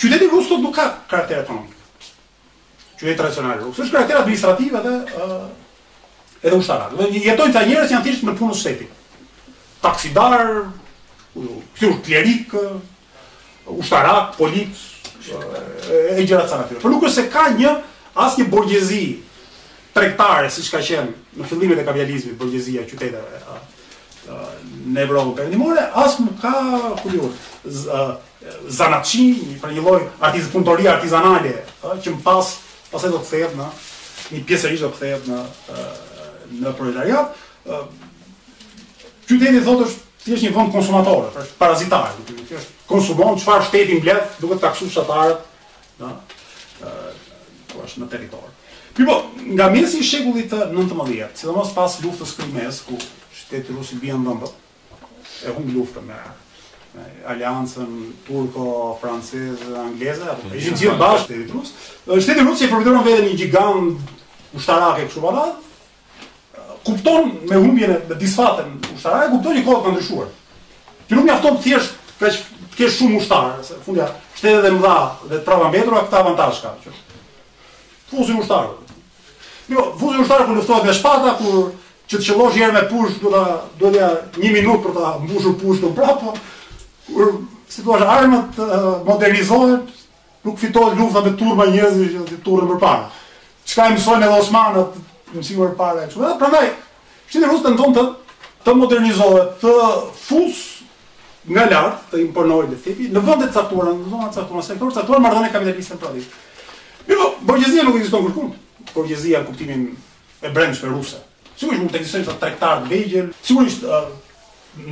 [0.00, 1.76] qyteti rusë sot nuk ka karakter ekonomik.
[3.00, 4.94] Qyteti tradicional rusë është karakter administrativ edhe
[6.40, 6.94] edhe ushtarak.
[6.96, 9.08] Dhe jetojnë ca njerëz janë thjesht me punën e shtetit.
[9.80, 10.64] Taksidar,
[11.36, 12.52] këtu klerik,
[13.70, 14.76] ushtarak, polit,
[15.20, 16.82] e, e gjëra të natyrës.
[16.82, 17.74] Por nuk është se ka një
[18.20, 19.02] asnjë borgjezi
[19.94, 23.46] tregtare siç ka qenë në fillimet e kapitalizmit, borgjezia qytetet
[24.30, 26.50] në Evropë perëndimore, as nuk ka
[27.00, 28.20] kujtuar
[28.68, 29.24] zanaci,
[29.62, 32.52] për një lloj artiz punëtori artizanale, ëh, që mpas
[32.90, 33.66] pas ai do të thehet në
[34.34, 35.42] një pjesë rish do të thehet në
[36.64, 37.36] në proletariat.
[39.26, 43.68] Qyteti deni thotë është thjesht një vend konsumator, pra është parazitar, ti është konsumon çfarë
[43.68, 45.46] shteti mbledh, duhet të kushtosh atarët,
[46.06, 46.96] ëh,
[47.70, 48.48] po as në territor.
[48.96, 49.20] Për po,
[49.54, 52.98] nga mesi i shekullit të 19 sidomos pas luftës krimes, ku
[53.44, 54.50] shteti rusi në ndonjë,
[55.46, 56.16] e humb luftën me
[57.26, 60.80] aliancën turko, franceze angleze, apo ishin mhm.
[60.80, 64.10] gjithë bashkë shtetit Shteti Rusi që i përfitoron veten një gigant
[64.58, 65.44] ushtarak e kështu pala,
[66.86, 70.32] kupton me humbjen e me disfatën ushtarake, kupton një kohë të ndryshuar.
[71.06, 72.32] Që nuk mjafton thjesht të
[72.74, 74.96] kesh shumë ushtarë, se fundja shtetet e mëdha
[75.30, 76.74] dhe të prava mbetur ka këta avantazhka.
[78.10, 78.96] Fuzi ushtarë.
[79.70, 81.70] Jo, fuzi ushtarë ku luftohet me shpata, kur
[82.10, 83.30] që të qëllosh njerë me push, do
[83.78, 84.10] të
[84.42, 86.10] një minutë për të mbushur pushë të
[87.68, 89.86] si thua, armët uh, modernizohet,
[90.44, 93.10] nuk fitohet lufta me turma njerëzve që ti turrën më parë.
[93.68, 94.96] Çka i mësojnë edhe osmanët,
[95.34, 96.04] më sigur më parë.
[96.08, 96.68] Kështu edhe prandaj,
[97.30, 98.04] shitë rusën tonë të,
[98.66, 99.78] të modernizohet, të
[100.24, 100.60] fus
[101.50, 104.92] nga lart, të imponojë le thepi, në vende të caktuara, në zona të caktuara, sektorë
[104.94, 106.38] të caktuar marrën kapitalistë të tradit.
[107.08, 108.52] Jo, borgjezia nuk ekziston kurrë.
[108.92, 109.86] Borgjezia në kuptimin
[110.44, 111.22] e brendshëm ruse.
[111.58, 113.86] Sigurisht mund të ekzistojnë të tregtarë të vegjël, sigurisht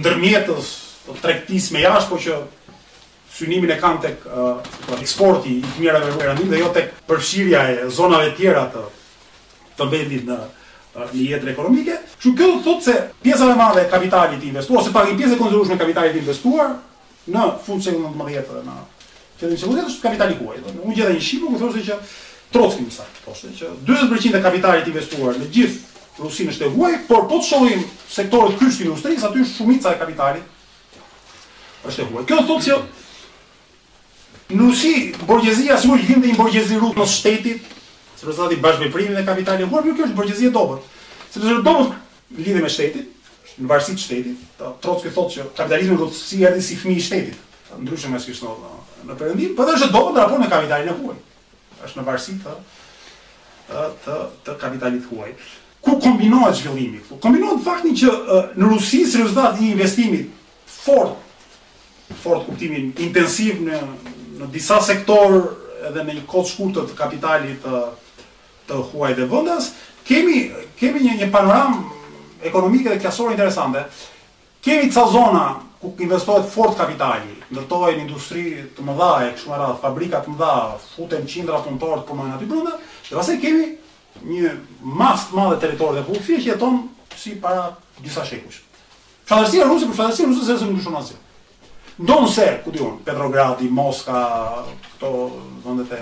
[0.01, 0.73] ndërmjetës,
[1.09, 2.37] të trektis me jash, po që
[3.39, 4.11] synimin e kam të
[4.99, 8.85] eksporti pra, i të mjera vërë dhe jo të përfshirja e zonave tjera të,
[9.79, 10.39] të vendin në,
[10.99, 15.37] në jetën ekonomike, që kjo thot se pjesën e madhe kapitalit investuar, ose pari pjesën
[15.37, 16.77] e konzervushme kapitalit investuar,
[17.29, 18.79] në fund që në të mëdhjet dhe në
[19.41, 20.57] fjetën që është kapitali kuaj.
[20.83, 22.01] unë gjitha një shqipë, më se që
[22.55, 25.87] trotskim sa, thoshtë që 20% e kapitalit investuar në gjithë
[26.19, 30.58] Rusinë është e huaj, por po të shohim sektorët kryshtë industrisë, aty shumica e kapitalit
[31.87, 32.25] është e huaj.
[32.27, 32.79] Kjo thotë që
[34.59, 34.95] nusi
[35.29, 37.77] borgjezia si ujë gjindë i borgjezi rrugë nësë shtetit,
[38.19, 40.81] se përsa dhe i bashkë veprimin dhe kapitali huaj, për po kjo është borgjezia dobër.
[41.31, 41.93] Se përsa dobër
[42.39, 43.15] lidhe me shtetit,
[43.59, 46.97] në varsit të shtetit, të trotës këtë thotë që kapitalizmë rrugë si erdi si fmi
[46.99, 47.39] i shtetit,
[47.85, 48.75] ndryshë po me së kështë në,
[49.11, 51.17] në përëndim, për dhe me kapitali e huaj.
[51.79, 52.55] është në varsit të,
[54.45, 55.29] të, kapitalit huaj
[55.81, 57.17] ku kombinohet zhvillimi këtu.
[57.23, 58.11] Kombinohet faktin që
[58.59, 60.31] në Rusi, së rëzdat një investimit
[60.67, 61.15] fort
[62.23, 63.79] fort kuptimin intensiv në
[64.39, 65.35] në disa sektor
[65.89, 67.65] edhe në një kohë shkurtër të kapitalit
[68.69, 69.73] të huaj dhe vendas,
[70.09, 70.43] kemi
[70.79, 73.83] kemi një panoram panoramë ekonomike dhe klasore interesante.
[74.63, 75.43] Kemi ca zona
[75.81, 78.43] ku investohet fort kapitali, ndërtohen industri
[78.77, 79.53] të mëdha, e kështu
[79.83, 80.53] fabrika të mëdha,
[80.95, 82.73] futen qindra punëtorë të mëjnë aty brenda,
[83.11, 83.69] dhe pastaj kemi
[84.29, 84.55] një
[84.99, 86.81] mas të madhe territor dhe kufi që jeton
[87.19, 87.69] si para
[88.03, 88.59] disa shekush.
[89.29, 91.19] Fshatësia ruse, për fshatësia ruse s'është ndryshuar asgjë.
[91.99, 94.19] Ndo se, ku t'i unë, Petrogradi, Moska,
[94.95, 95.09] këto
[95.67, 96.01] vëndet e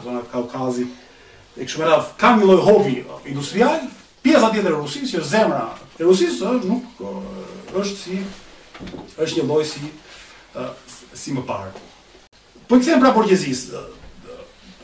[0.00, 0.86] zonet Kaukazi,
[1.52, 2.94] e kështë mërë, kam një lojë hobi
[3.28, 3.84] industrial,
[4.24, 5.66] pjesa tjetër e Rusis, që është zemra
[6.00, 7.02] e Rusis, nuk
[7.76, 8.16] është si,
[9.20, 9.84] është një lojë si,
[11.12, 11.84] si më parë.
[12.64, 13.62] Po i këthejmë pra borgjezis,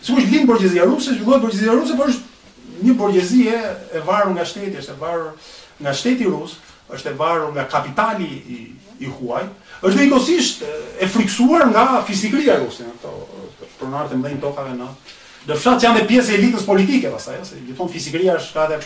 [0.05, 4.05] si ku është linë borgjezia ruse, që gëllë borgjezia ruse, po është një borgjezie e
[4.05, 5.27] varë nga shteti, është e varë
[5.87, 6.62] nga shteti rusë,
[6.93, 8.61] është e varë nga kapitali i,
[9.01, 9.49] i huaj,
[9.83, 10.61] është njëkohësisht
[11.03, 14.90] e friksuar nga fisikria e të ato pronarët e tokave në
[15.49, 18.66] në fshat që janë dhe pjesë e elitës politike pastaj, se gjithon fisikria është ka
[18.68, 18.79] edhe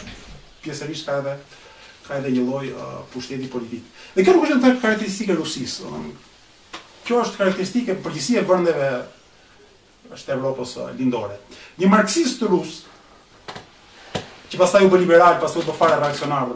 [0.64, 1.34] pjesërisht ka edhe
[2.06, 3.82] ka edhe një lloj uh, pushteti politik.
[4.14, 6.02] Dhe kërë nuk është të karakteristikë e Rusisë, do
[7.06, 8.90] kjo është karakteristikë e përgjithësisë e vendeve
[10.16, 11.36] është Evropës uh, lindore.
[11.82, 12.78] Një marksist rus
[14.48, 16.46] që pastaj u bë liberal, pastaj u të fare reaksionar,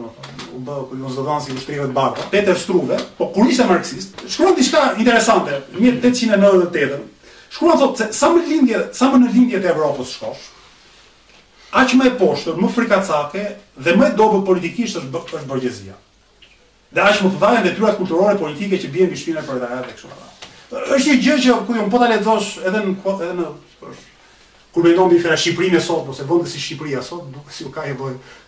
[0.55, 2.25] u bë kur ju si shkrive të bardha.
[2.31, 6.99] Peter Struve, po kur ishte marksist, shkruan diçka interesante, 1898.
[7.51, 10.43] Shkruan thotë se sa më lindje, sa më në lindje të Evropës shkosh,
[11.81, 13.45] aq më e poshtër, më frikacake
[13.83, 15.97] dhe më dobë politikisht është bë, është burgjezia.
[16.91, 20.11] Dhe aq më të vajën detyrat kulturore politike që bien mbi shpinën e proletariatit kështu
[20.15, 20.29] më
[20.71, 23.47] Është një gjë që ku po ta lexosh edhe në edhe në
[24.71, 27.83] kur mendon mbi fjalën Shqipërinë sot, ose vendi si Shqipëria sot, duke si u ka
[27.89, 27.95] një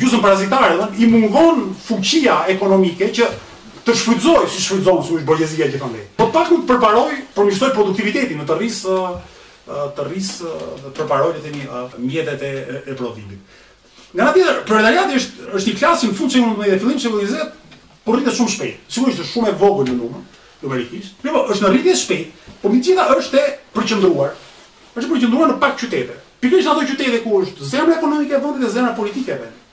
[0.00, 3.30] gjysmë parazitare, do të thotë, i mungon fuqia ekonomike që
[3.86, 6.06] të shfrytëzoj, si shfrytëzoj si bojëria që kanë.
[6.20, 8.84] Po pak nuk përparoj, përmirësoj produktivitetin në të rris
[9.68, 11.64] të rris të uh, përparoj të themi
[12.08, 12.50] mjetet e,
[12.88, 13.56] e prodhimit.
[14.16, 17.58] Nga tjetër, proletariati është është një klasë në fund të 19-të fillim të 20
[18.08, 18.78] por rritet shumë shpejt.
[18.88, 20.22] Sigurisht është shumë e vogël në numër,
[20.62, 21.18] numerikisht.
[21.26, 24.30] Jo, po, është në rritje shpejt, por mi gjitha është e përqendruar.
[24.96, 26.16] Është përqendruar në pak qytete.
[26.40, 29.66] Pikërisht ato qytete ku është zemra ekonomike e vendit dhe zemra politike e vendit.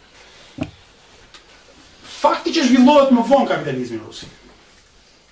[2.25, 4.25] Fakti që zhvillohet më vonë kapitalizmi rus.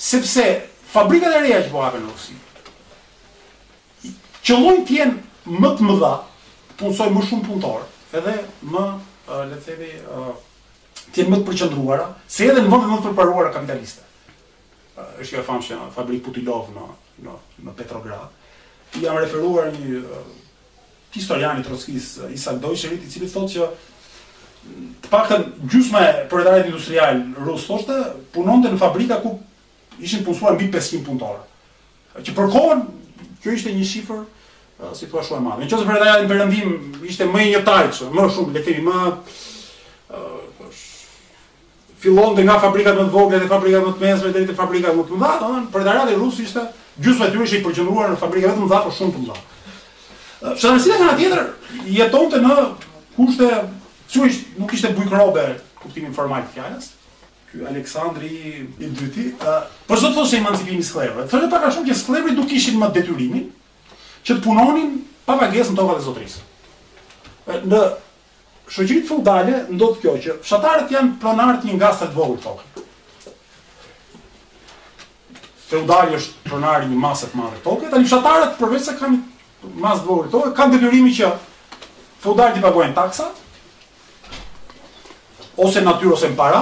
[0.00, 0.46] Sepse
[0.94, 2.38] fabrikat e reja që po hapen në Rusi,
[4.44, 6.12] qëllojnë të jenë më të mëdha,
[6.78, 7.86] punsoj më shumë punëtorë,
[8.18, 8.34] edhe
[8.70, 8.84] më
[9.50, 9.76] le të
[11.14, 14.02] themi më të përqendruara, se edhe në vend më të përparuara kapitaliste.
[15.20, 16.86] Është ja famshë fabrik Putilov në
[17.26, 17.34] në
[17.66, 18.30] në Petrograd.
[18.98, 20.00] I jam referuar një
[21.14, 23.68] historianit i Trotskis, Isak Dojsherit, i cili thotë që
[25.04, 27.98] të paktën gjysma e proletarit industrial rus thoshte
[28.34, 29.36] punonte në fabrika ku
[30.02, 31.46] ishin punsuar mbi 500 punëtorë.
[32.24, 32.86] Që përkohën,
[33.44, 34.22] kjo ishte një shifër
[34.84, 35.64] Po, situatë shumë e madhe.
[35.64, 36.72] Në qëse për edhe me rëndim,
[37.08, 39.04] ishte më i një tajqë, më shumë, le themi, më...
[40.12, 40.40] Uh,
[42.04, 45.04] fillon nga fabrikat më të vogle dhe fabrikat më të mesme dhe të fabrikat më
[45.08, 46.64] të mëdha, dhe për edhe rrë rusë ishte,
[47.00, 49.44] gjusë me tyri ishte i përgjëndruar në fabrikat më të mëdha, po shumë të mëdha.
[50.52, 51.46] Shëndërësitë nga tjetër,
[51.96, 52.66] jeton të në
[53.16, 53.48] kushte,
[54.12, 55.46] cuisht, nuk ishte bujkrobe,
[55.80, 56.90] kuptimin formal të fjallës,
[57.48, 58.30] ky Aleksandri
[58.66, 62.00] i dyti, uh, për po të thosë e emancipimi sklevëve, thërë dhe ka shumë që
[62.02, 63.48] sklevëri nuk ishin më detyrimin,
[64.26, 64.94] që të punonin
[65.28, 66.42] pa pagesë në tokat e zotërisë.
[67.68, 67.80] Në
[68.72, 72.64] shëgjitë feudale ndodhë kjo që fshatarët janë pronarët një nga së të vogërë të tokë.
[75.64, 80.16] Se është pronarë një masët marë të tokë, tani fshatarët përveç se kanë masë të
[80.24, 81.32] të tokë, kanë dëllurimi që
[82.24, 83.28] full i pagojnë taksa,
[85.60, 86.60] ose në natyrë ose në para,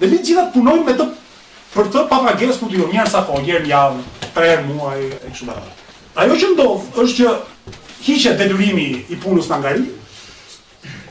[0.00, 1.08] dhe një gjithat punojnë me të
[1.74, 5.00] për të papagesë ku po të jo njërë sa po, njërë një tre e muaj,
[5.04, 5.74] e kështë dhe
[6.16, 9.84] ajo që ndodhë është që hiqe detyrimi i punës në angari,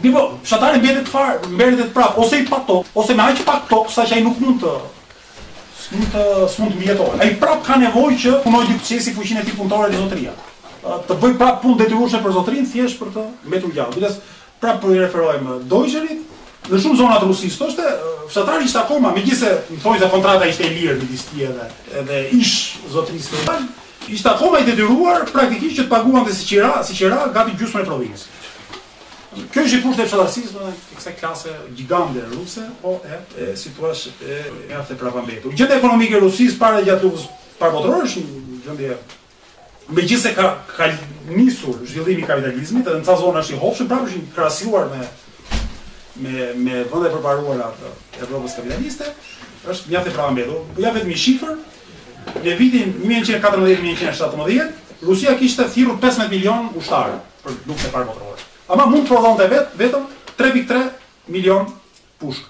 [0.03, 3.45] Dhe po, shatari mbjeti të farë, merret të prap ose i pak ose me aqë
[3.47, 4.71] pak tokë, sa që ai nuk mund të
[5.93, 6.23] mund të
[6.59, 7.21] mund të mbijetohet.
[7.23, 10.33] Ai prap ka nevojë që punoj di procesi fuqinë e tij punëtore në zotëria.
[11.07, 14.01] Të bëj prap punë detyrueshme për zotërinë thjesht për të mbetur gjallë.
[14.03, 14.09] Dhe
[14.65, 16.21] prap po i referohem Dojçerit.
[16.67, 17.87] Në shumë zona të Rusisë është,
[18.27, 19.53] fshatari ishte akoma, megjithëse
[19.87, 21.69] thonë se kontrata ishte e lirë midis tij edhe
[22.03, 22.55] edhe ish
[22.91, 23.47] zotërisë
[24.09, 27.87] ishte akoma i detyruar praktikisht që të dhe si qira, si qira gati gjysmën e
[27.87, 28.25] provincës.
[29.53, 33.17] Kjo është i pushtë e fshatarësisë dhe e kësaj klase gigante e ruse, o e,
[33.39, 34.37] e e,
[34.69, 35.55] e aftë e prapambetur.
[35.57, 37.25] Gjende ekonomike rusisë pare gjatë lukës
[37.59, 38.97] parbotërorë është një gjëndje
[39.95, 40.53] me gjithse ka,
[41.29, 45.07] njësur zhvillimi kapitalizmit edhe në ca zonë është i hofshën, prapë është një krasuar me,
[46.23, 47.65] me, me vëndë e përparuar
[48.23, 49.09] Evropës kapitaliste,
[49.73, 50.81] është një aftë e prapambetur.
[50.85, 51.57] Ja vetë shifër,
[52.43, 54.71] Në vitin 1914-1917,
[55.03, 58.45] Rusia kishte thirrur 15 milion ushtarë për luftën e parë botërore.
[58.71, 60.05] Ama mund prodhonte vet vetëm
[60.39, 61.67] 3.3 milion
[62.21, 62.45] pushk.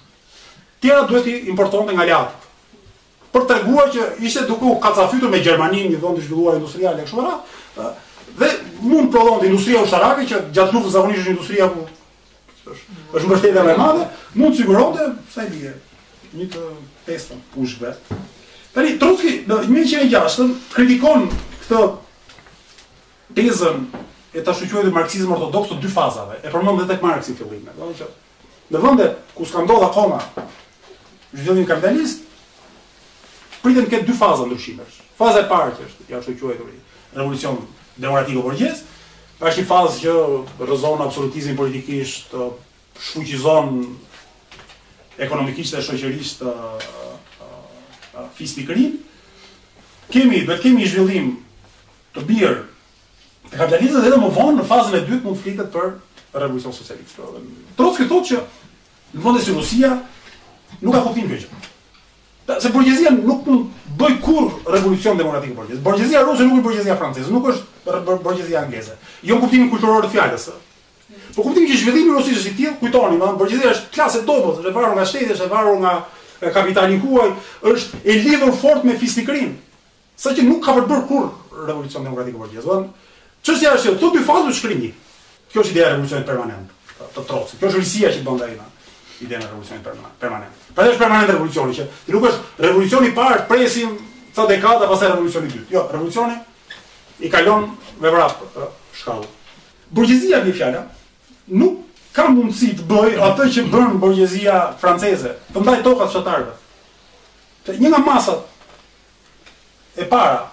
[0.82, 2.40] Tjera duhet të importonte nga lartë.
[3.34, 7.06] Për treguar që ishte duke u kacafytur me Gjermaninë, një vend i zhvilluar industriale e
[7.06, 7.88] kështu me
[8.38, 8.50] dhe
[8.90, 11.84] mund prodhonte industria ushtarake që gjatë luftës zakonisht është industria ku
[12.54, 14.06] është është mbështetja më e madhe,
[14.40, 15.74] mund siguronte, thaj bie,
[16.38, 16.62] një të
[17.06, 17.92] pestën pushkëve
[18.74, 21.28] Tani Trotski në 1906-ën e kritikon
[21.60, 21.78] këtë
[23.36, 23.82] tezën
[24.34, 27.38] e të shuqojë dhe marxizm ortodoks të dy fazave, e përmëm dhe tek marxi në
[27.38, 27.90] fillime.
[28.74, 29.06] Në vënde,
[29.36, 30.18] ku s'ka ndodhë akoma
[31.38, 32.24] zhvillin kapitalist,
[33.62, 34.98] pritën këtë dy fazën dhe shimërës.
[35.20, 36.56] Faza e parë që është, ja që që
[37.14, 37.60] revolucion
[38.02, 38.74] demokratiko për
[39.50, 42.34] është i fazë që rëzonë absolutizmi politikisht,
[42.98, 43.84] shfuqizon
[45.22, 46.42] ekonomikisht dhe shëqërisht
[48.36, 48.96] fisnikërin,
[50.12, 51.28] kemi, do të kemi një zhvillim
[52.14, 52.56] të birë
[53.50, 55.90] të kapitalizmit edhe më vonë në fazën e dytë mund flitet për
[56.40, 57.14] revolucion socialist.
[57.18, 57.36] Po,
[57.78, 58.40] Trotski thotë që
[59.18, 59.92] në fund si Rusia
[60.80, 61.64] nuk ka kuptim kjo gjë.
[62.60, 65.84] Se burgjezia nuk mund bëj kur revolucion demokratik në burgjezi.
[65.86, 68.96] Burgjezia ruse nuk është burgjezia franceze, nuk është burgjezia angleze.
[69.24, 70.48] Jo kuptimin kulturor të fjalës.
[71.34, 74.70] Po kuptimin që zhvillimi rusisë është i tillë, kujtoni, më burgjezia është klasë dobët, është
[74.70, 75.94] e varur nga shteti, është e varur nga
[76.52, 77.30] kapitalin huaj,
[77.62, 79.54] është e lidhur fort me fisnikrin,
[80.16, 81.30] sa që nuk ka përbër kur
[81.64, 82.78] revolucion demokratikë për gjithë.
[83.44, 84.90] Qështë e është, të dy fazë të shkrimi,
[85.52, 88.48] kjo është ideja revolucionit permanent, të trotësit, kjo është rrisia që të bënda
[89.22, 89.86] ideja në revolucionit
[90.20, 90.64] permanent.
[90.74, 93.92] Pra dhe është permanent revolucioni, që nuk është revolucioni parë, presim,
[94.34, 95.70] ca dekada, pasaj revolucioni dytë.
[95.70, 96.40] Jo, revolucioni
[97.24, 97.68] i kalon
[98.02, 98.70] vevrap eh,
[99.02, 99.28] shkallë.
[99.94, 100.82] Burgjizia, një fjalla,
[101.54, 101.83] nuk
[102.14, 106.52] ka mundësi të bëj atë që bën burgjezia franceze, të ndaj tokat fshatarëve.
[107.66, 110.44] Të një nga masat e para,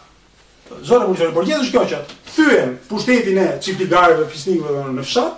[0.74, 2.00] zonë burgjezore, burgjezë është kjo që
[2.34, 5.38] thyen pushtetin e çiftligarëve, fisnikëve në fshat,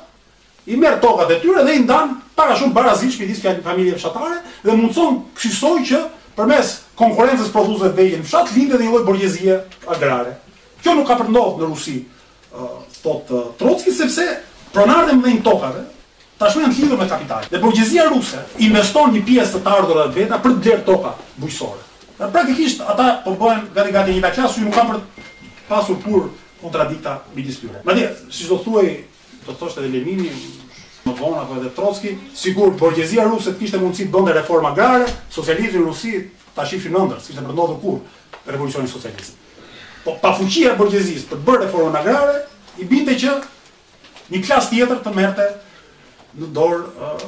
[0.72, 4.76] i merr tokat e tyre dhe i ndan para shumë barazish midis familjeve fshatare dhe
[4.80, 6.00] mundson kryqësoj që
[6.38, 9.58] përmes konkurrencës prodhuese të vegjël në fshat lindet një lloj burgjezie
[9.92, 10.38] agrare.
[10.80, 11.98] Kjo nuk ka përndodhur në Rusi,
[12.56, 14.24] uh, thot uh, Trotski sepse
[14.74, 15.84] pronarët më dhejnë tokave
[16.44, 17.52] tashmë janë lidhur me kapitalin.
[17.52, 21.86] Dhe burgjezia ruse investon një pjesë të ardhurave të veta për të dhënë toka bujqësore.
[22.18, 25.30] Pra praktikisht ata po bëhen gati gati një klasë që nuk kanë për
[25.70, 26.28] pasur pur
[26.62, 27.82] kontradikta midis tyre.
[27.88, 28.92] Madje, siç do thuaj,
[29.48, 30.30] do thoshte edhe Lenini,
[31.06, 35.84] më apo edhe Trotski, sigur burgjezia ruse kishte mundësi të bënte reforma agrare, socializmi i
[35.84, 39.40] Rusisë ta shifshin ëndër, sikur të ndodhur kur revolucioni socialist.
[40.06, 42.44] Po pa fuqia e burgjezisë për të bërë reforma agrare,
[42.82, 43.36] i binte që
[44.34, 45.50] një klasë tjetër të merrte
[46.40, 47.26] në dorë uh,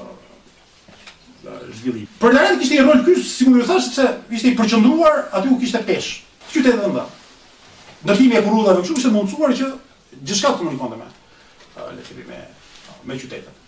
[1.77, 2.05] zhvilli.
[2.19, 5.51] Për Larendi kishte i rol kys, si më ju thash, sepse ishte i përqëndruar, aty
[5.51, 6.11] ku kishte pesh,
[6.53, 7.05] qytet dhe nda.
[8.05, 9.69] Në timi e kurru dhe vëqru, ishte mundësuar që
[10.23, 11.07] gjithka të komunikon dhe me,
[11.75, 12.41] uh, le të me,
[13.09, 13.61] me qytetet.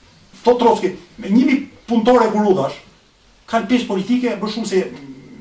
[0.45, 2.55] To Trotski, me njimi punëtore e kurru
[3.47, 4.79] kanë peshë politike bërë shumë se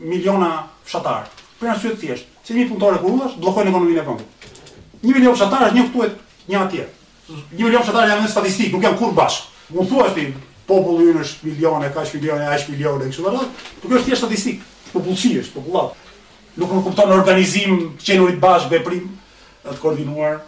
[0.06, 0.52] miliona
[0.86, 1.40] fshatarë.
[1.58, 4.52] Për nësë të tjeshtë, se njimi punëtore e kurru blokojnë ekonominë e vëndit.
[5.02, 6.14] Një milion fshatarë është një këtuet
[6.50, 6.84] një atje.
[7.32, 9.48] Një milion fshatarë janë në statistikë, nuk janë kur bashkë.
[9.74, 10.28] Më thua ti,
[10.66, 13.46] populli ynë është milione, kaq milione, aq milione, kështu më
[13.82, 14.60] Por kjo është thjesht statistik,
[14.92, 15.96] popullsi është, popullat.
[16.56, 19.08] Nuk e kupton organizim, qenuri të bashkë, veprim,
[19.66, 20.38] të koordinuar,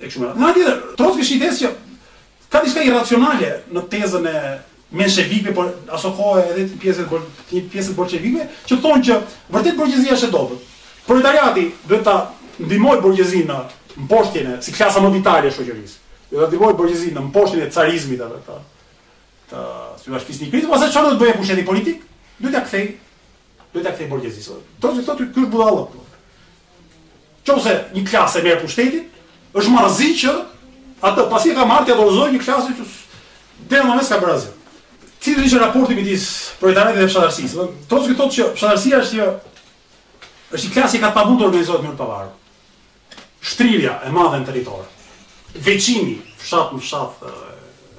[0.00, 0.40] e kështu me radhë.
[0.40, 1.72] Nga tjetër, trotë kështë ides që
[2.52, 4.36] ka diska irracionale në tezën e
[4.96, 7.12] menshevikve, por aso kohë edhe të pjesët,
[7.52, 9.20] të pjesët bolshevikve, që thonë që
[9.56, 10.66] vërtet borgjezia është e dobet.
[11.04, 12.16] Proletariati dhe ta
[12.58, 13.60] ndimoj borgjezin në
[14.08, 15.98] mposhtjene, si klasa më e shoqërisë.
[16.30, 18.58] Dhe ti voj bojëzi në mposhtin e carizmit atë të
[19.48, 19.60] Ta,
[19.96, 22.02] si vash fisni kriz, mos e çon të bëj pushëti politik,
[22.36, 22.98] do ta kthej.
[23.72, 24.42] do ta kthej bojëzi
[24.80, 25.86] Do të thotë ky budalla.
[27.44, 27.96] Çose po.
[27.96, 29.06] një klasë me pushtetin,
[29.54, 30.34] është marrëzi që
[31.00, 32.84] atë pasi ka marrë ato zonë një klasë që
[33.70, 34.52] dhe më mes ka brazë.
[35.18, 36.24] Ti drejë raporti raportin midis
[36.60, 37.56] proletarit dhe fshatarisë.
[37.56, 39.26] Do të thotë që thot që fshatarisia është një
[40.52, 42.30] është një klasë që ka pavundur me zonë të pavarë.
[43.40, 44.84] Shtrirja e madhe në territor
[45.56, 47.22] veçimi, fshat në fshat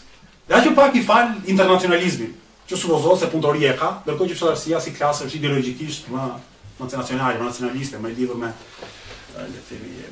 [0.49, 2.29] dhe aqë pak i falë internacionalizmi,
[2.69, 6.25] që supozo se punëtori e ka, dërkoj që fëtarësia si klasë është ideologikisht më
[6.79, 8.53] nacionalisht, më nacionaliste, më i lidhë me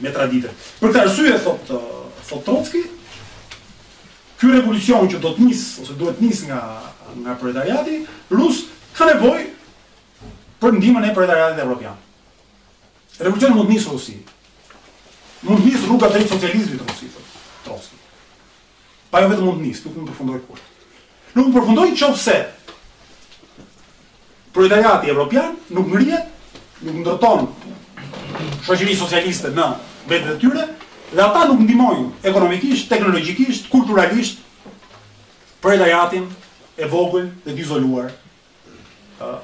[0.00, 0.52] me traditër.
[0.80, 2.82] Për të arsuje, thotë Trotsky,
[4.38, 7.96] kjo revolucion që do të njësë, ose do të njësë nga proletariati,
[8.30, 9.42] rusë ka nevoj
[10.62, 11.98] për ndimën e përredariatit e Europian.
[13.18, 14.16] Revolucion mund njësë rusi,
[15.48, 17.18] mund njësë rruga të i socializmit rusit,
[19.16, 20.62] Ajo vetëm mund të nisë, nuk mund të përfundoj kur.
[21.32, 22.38] Nuk mund të përfundoj që qovë
[24.56, 26.28] proletariati evropian nuk mërjet,
[26.86, 27.42] nuk ndërton
[28.64, 29.66] shoqëri socialiste në
[30.08, 30.62] vetë dhe tyre,
[31.12, 34.40] dhe ata nuk ndimojnë ekonomikisht, teknologikisht, kulturalisht
[35.60, 36.24] proletariatin
[36.80, 38.08] e vogël dhe të izoluar
[39.20, 39.34] të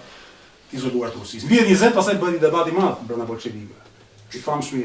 [0.81, 1.45] izoluar të Rusisë.
[1.49, 3.93] Mbi e 20, pasaj bëdi debati madhë në brënda bolshevive.
[4.33, 4.83] Që i famshmi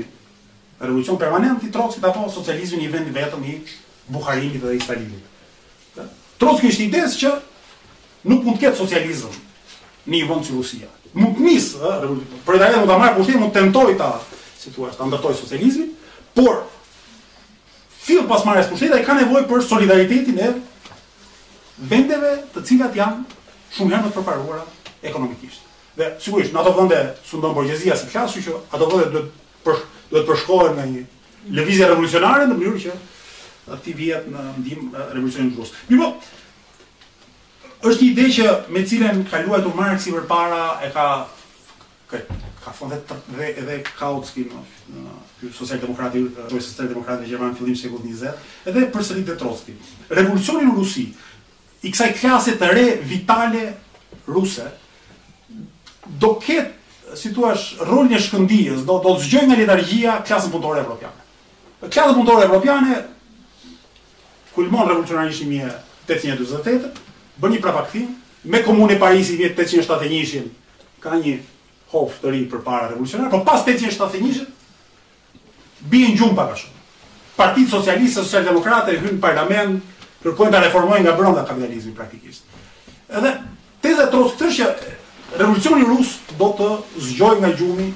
[0.84, 3.58] revolucion permanent i trotskit apo socializmi një vend vetëm i
[4.10, 5.24] Buharimit dhe Stalinit.
[6.40, 7.32] Trotski ishte ide që
[8.30, 9.36] nuk mund të ketë socializëm
[10.08, 10.90] në vend si Rusia.
[11.18, 11.94] Mund të misë,
[12.48, 14.12] për ta mund të marrë pushtetin, mund tentoj ta,
[14.60, 15.90] si thua, ndërtoj socializmin,
[16.38, 16.62] por
[18.06, 20.52] fill pas marrjes pushtetit ai ka nevojë për solidaritetin e
[21.92, 23.42] vendeve të cilat janë
[23.78, 24.64] shumë herë të përparuara
[25.04, 25.66] ekonomikisht.
[25.98, 27.02] Dhe sigurisht në ato vende
[27.34, 29.84] ndonë borgjezia si klasë, që ato vende duhet për
[30.14, 31.06] duhet përshkohen në një
[31.60, 33.00] lëvizje revolucionare në mënyrë që
[33.84, 35.74] ti vjet në ndim revolucionin rus.
[35.92, 36.14] Mirë po.
[37.88, 41.08] Është një ide që me cilën ka luajtur Marxi përpara e ka
[42.64, 44.62] ka fundet dhe, edhe Kautsky në,
[45.44, 49.76] në social demokrati në social demokrati që në fillim shekut 20 edhe përsëri dhe Trotsky.
[50.10, 51.06] Revolucioni në Rusi
[51.84, 53.68] i kësaj klase të re vitale
[54.28, 54.66] ruse
[56.24, 60.82] do ketë si tu ashtë e shkëndijës, do, do të zgjoj nga letargjia klasën punëtore
[60.84, 61.22] evropiane.
[61.88, 62.98] Klasën punëtore evropiane
[64.58, 65.70] kulmon revolucionarisht një
[66.10, 66.90] 1828,
[67.38, 68.10] bën një prapakthim,
[68.50, 70.48] me komunë e Parisi një 1871-shin,
[71.04, 71.36] ka një
[71.94, 74.50] hof të ri për para revolucionar, për po pas 1871-shin,
[75.92, 76.76] në gjumë paka shumë.
[77.38, 79.78] Partitë socialistës, socialdemokratë, e hynë parlament,
[80.24, 82.48] kërkojnë të reformojnë nga brënda kapitalizmi praktikisht.
[83.14, 83.36] Edhe,
[83.84, 85.00] teza e trosë këtër,
[85.30, 86.72] që revolucionin rusë do të
[87.12, 87.92] zgjoj nga gjumi,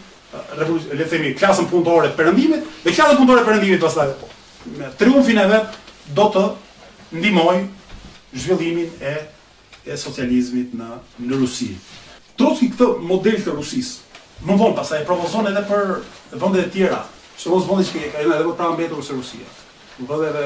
[0.96, 4.28] le themi, klasën punëtore përëndimit, dhe klasën punëtore përëndimit,
[4.78, 5.80] me triumfin e vetë,
[6.16, 6.46] do të
[7.20, 7.62] ndimoj
[8.36, 9.16] zhvillimin e
[9.86, 10.88] e socializmit në
[11.26, 11.72] në Rusi.
[12.38, 13.96] Trotski këtë model të Rusis,
[14.46, 15.96] më vonë pasaj e propozon edhe për
[16.42, 17.00] vëndet e tjera,
[17.38, 19.48] se mos vendi që ka edhe për pranë mbetur së Rusia.
[20.00, 20.44] Në vende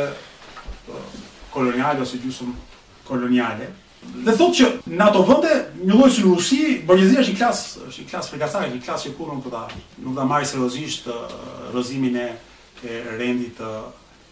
[0.87, 1.01] po,
[1.51, 2.53] koloniale ose gjusëm
[3.09, 3.67] koloniale.
[4.23, 5.51] Dhe thotë që në ato vende
[5.83, 9.13] një lloj si Rusi, borgjezia është një klas, është një klas fregatare, një klas që
[9.19, 9.65] kurën këta,
[10.05, 11.21] nuk ta marr seriozisht uh,
[11.75, 12.29] rëzimin e
[13.19, 13.91] rendit të uh,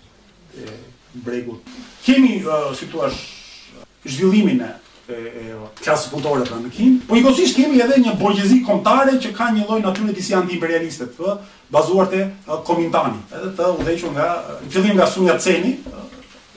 [0.59, 0.77] e
[1.25, 1.65] bregut.
[2.05, 4.71] Kemi, uh, si tu ashtë, zhvillimin e,
[5.13, 9.69] e, klasë punëtore në Kinë, po njëkosisht kemi edhe një borgjezi kontare që ka një
[9.69, 11.39] lojë natyre si anti-imperialistet, uh,
[11.73, 12.25] bazuar të
[12.67, 14.29] komintani, edhe të udhequn nga,
[14.67, 16.07] në fillim nga sunja ceni, uh,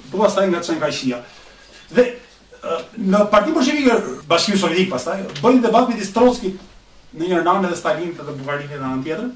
[0.09, 0.81] bëdua po staj nga qenë
[1.13, 1.23] ka
[1.85, 2.03] Dhe
[2.97, 3.85] në Parti Bolshevik
[4.27, 6.55] Bashkimi Sovjetik pastaj bën debat me Trotskin
[7.17, 9.27] në një nane dhe Stalin të Bukarinit në anën tjetër.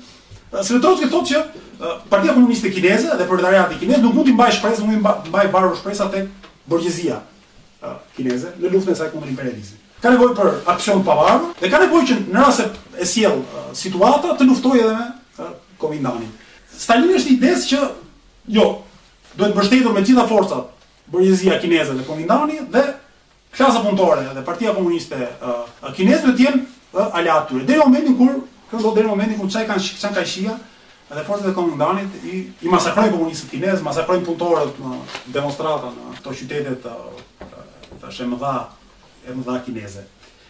[0.49, 5.05] Svetovski thotë që Partia Komuniste Kineze dhe proletariati kinez nuk mund të mbajë shpresë, mund
[5.25, 6.25] të mbajë varur shpresa tek
[6.69, 7.19] burgjezia
[8.17, 9.77] kineze në luftën e saj kundër imperializmit.
[10.03, 13.37] Ka nevojë për aksion pavarur dhe ka nevojë që në rast se e sjell
[13.77, 14.97] situata të luftojë edhe
[15.39, 16.33] me komendanin.
[16.73, 17.81] Stalin është idesë që
[18.57, 18.65] jo,
[19.39, 20.73] duhet mbështetur me gjitha forcat
[21.13, 22.83] burgjezia kineze dhe komendani dhe
[23.55, 27.63] klasa punëtore dhe Partia Komuniste uh, kineze të jenë uh, aleatë.
[27.67, 28.35] Deri në momentin kur
[28.69, 30.51] Kënë do dhe në momentin ku qaj kanë shikë qanë kajshia,
[31.09, 34.97] edhe forcët e komendanit i, i masakrojnë komunisët kinesë, masakrojnë punëtorët në
[35.33, 37.47] demonstrata në të qytetet të,
[38.03, 38.51] të shemëdha,
[39.25, 40.03] e mëdha kineze.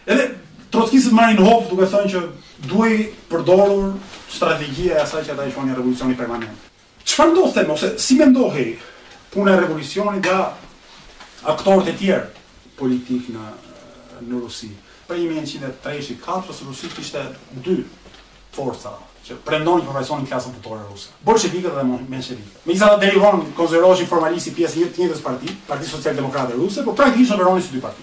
[0.04, 0.26] Edhe
[0.74, 2.22] trotskisët marrin hopë duke thënë që
[2.68, 2.98] duhej
[3.32, 3.94] përdorur
[4.36, 6.68] strategjia e asaj që ata i shonin revolucioni permanent.
[7.10, 8.74] Çfarë ndodhte ose si mendohej
[9.32, 10.42] puna e revolucionit nga
[11.54, 13.46] aktorët e tjerë politik në
[14.28, 14.68] në Rusi?
[15.08, 15.80] Për 1934,
[16.20, 17.22] 1904 Rusi kishte
[17.64, 17.78] dy
[18.54, 18.90] forca
[19.26, 21.08] që një profesionin klasën votore ruse.
[21.24, 22.62] Bolshevikët dhe menshevikët.
[22.66, 26.84] Me disa derivon konsiderohej formalisht si pjesë e një të njëjtës parti, Parti Socialdemokratë Ruse,
[26.86, 28.02] por praktikisht operonin si dy parti.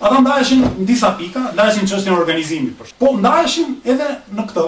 [0.00, 2.92] Ata ndaheshin në disa pika, ndaheshin në çështjen e organizimit.
[2.98, 4.64] Po ndaheshin edhe në këtë,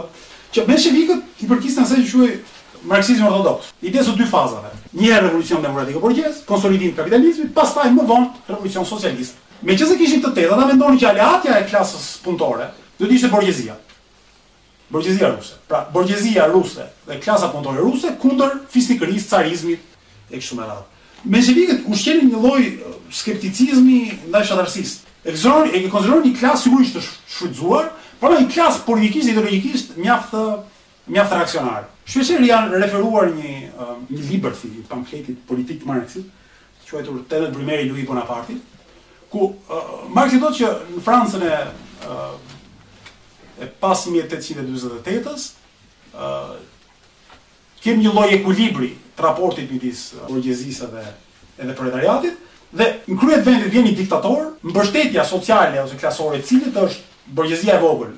[0.56, 2.38] që menshevikët i përkisën asaj që quhej
[2.90, 3.70] marksizmi ortodoks.
[3.84, 4.72] Ideja është dy fazave.
[4.98, 6.10] Një revolucion demokratik apo
[6.50, 9.38] konsolidim kapitalizmi, pastaj më vonë revolucion socialist.
[9.62, 12.66] Me Meqenëse kishin të tetë, ata mendonin që aleatja e klasës punëtore
[12.98, 13.76] do të ishte borgjezia.
[14.90, 15.54] Borgjezia ruse.
[15.68, 21.06] Pra, borgjezia ruse dhe klasa punëtore ruse kundër fisnikërisë, carizmit e kështu me radhë.
[21.30, 21.86] Me që vikët,
[22.24, 22.66] një loj
[23.14, 23.98] skepticizmi
[24.32, 25.06] ndaj shatarsist.
[25.28, 31.38] E kështë konzirur një klasë sigurisht të shfrytzuar, por një klasë politikisht dhe ideologikisht mjaftë
[31.38, 31.86] reakcionarë.
[32.10, 33.54] Shpesheri janë referuar një
[34.32, 36.26] liberti, një pamfletit politik të marxit,
[36.88, 38.56] që që të edhe të brimeri Louis Bonaparte,
[39.30, 39.52] ku
[40.16, 41.60] marxit do të që në Francën e
[43.60, 45.44] e pas 1828-ës,
[46.16, 46.34] ë
[47.84, 51.02] kem një lloj ekuilibri të raportit midis burgjezisë dhe
[51.64, 52.36] edhe proletariatit
[52.76, 57.76] dhe në kryet vendit vjen një diktator, mbështetja sociale ose klasore e cilit është burgjezia
[57.78, 58.12] e vogël,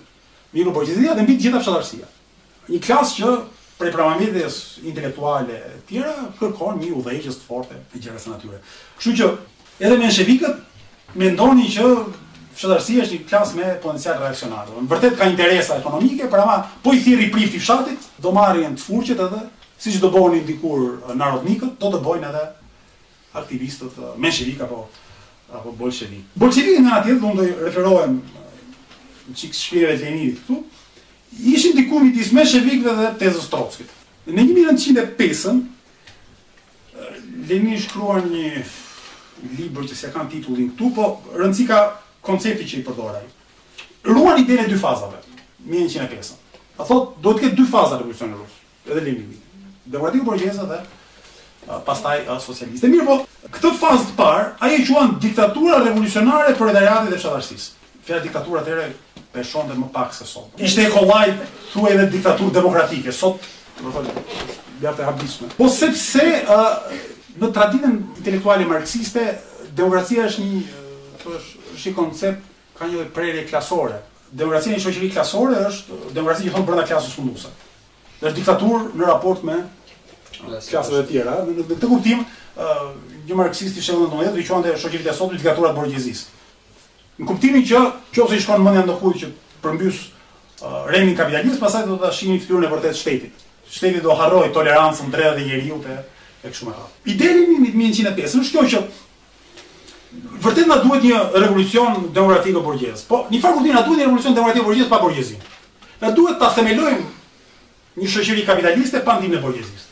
[0.54, 2.06] miru burgjezia dhe mbi të gjitha fshatarësia.
[2.70, 3.32] Një klasë që
[3.82, 8.60] prej pramamidhjes intelektuale e tjera kërkon një udhëheqës të fortë të gjërave të
[9.00, 9.32] Kështu që
[9.86, 11.82] edhe me mendonin që
[12.56, 14.68] fshatarësia është një klasë me potencial reaksionar.
[14.76, 18.84] Në vërtet ka interesa ekonomike, por ama po i thirri prifti fshatit, do marrin të
[18.86, 19.40] furqet edhe
[19.82, 22.42] siç do bëni dikur uh, narodnikët, do të bëjnë edhe
[23.40, 24.82] aktivistët uh, menshevik apo
[25.52, 26.28] apo bolshevik.
[26.38, 28.54] Bolshevik nga atje do ndoj referohem uh,
[29.32, 30.60] në qikë shpire të jenirit këtu,
[31.56, 33.90] ishin të kumit i smeshevikve dhe tezës Trotskit.
[34.28, 35.58] Në 1905,
[37.48, 38.62] Lenin shkruar një
[39.58, 41.80] libër që se kanë titullin këtu, po rëndësi ka
[42.26, 43.84] koncepti që i përdoraj, ai.
[44.06, 45.20] Ruan i dinë dy fazave,
[45.68, 46.38] 1100 pjesën.
[46.78, 48.58] A thot, do të ketë dy faza në Rusë,
[48.88, 49.38] edhe Lenini.
[49.84, 50.80] Demokratikë burgjeza dhe
[51.86, 52.88] pastaj socialiste.
[52.90, 53.16] Mirë po,
[53.56, 57.68] këtë fazë të parë, aje e quan diktatura revolucionare për edajatit dhe shatarësis.
[58.02, 58.90] Fjera diktatura të
[59.32, 60.50] peshon dhe më pak se sot.
[60.58, 61.28] Ishte e kolaj,
[61.72, 63.14] thua edhe diktatur demokratike.
[63.14, 63.46] Sot,
[63.82, 64.26] më thonë,
[64.82, 65.50] bjarë të habisme.
[65.60, 66.26] Po sepse,
[67.38, 69.28] në traditën intelektuale marxiste,
[69.78, 70.62] demokracia është një,
[71.22, 72.42] thua është, shi koncept
[72.78, 74.00] ka një prerje klasore.
[74.32, 79.06] Demokracia e shoqërisë klasore është demokracia që thon brenda klasës së dhe Është diktaturë në
[79.08, 79.66] raport me uh,
[80.62, 81.40] klasat e tjera.
[81.48, 82.20] Në këtë kuptim,
[82.56, 82.88] uh,
[83.26, 86.30] një marksist i shehën në të i quante shoqëritë e sotme diktatura e burgjezisë.
[87.20, 87.82] Në kuptimin që
[88.14, 89.30] qoftë i shkon në mendja ndokuj që
[89.64, 90.00] përmbys
[90.62, 93.42] uh, rendin kapitalist, pastaj do ta shihni fytyrën e vërtet shtetit.
[93.72, 96.00] Shteti do harroj tolerancën drejtë e njeriu e
[96.50, 96.90] kështu me radhë.
[97.12, 98.82] Ideja e 1905 është që
[100.42, 103.04] Vërtet na duhet një revolucion demokratik apo burgjez.
[103.08, 105.38] Po, në fakt kur na duhet një revolucion demokratik apo burgjez pa burgjezi.
[106.02, 107.04] Na duhet ta themelojmë
[108.02, 109.86] një shoqëri kapitaliste pa ndihmën e burgjezisë.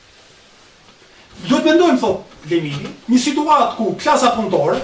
[1.48, 4.78] Duhet të mendojmë thotë Lenini, një situatë ku klasa punëtore,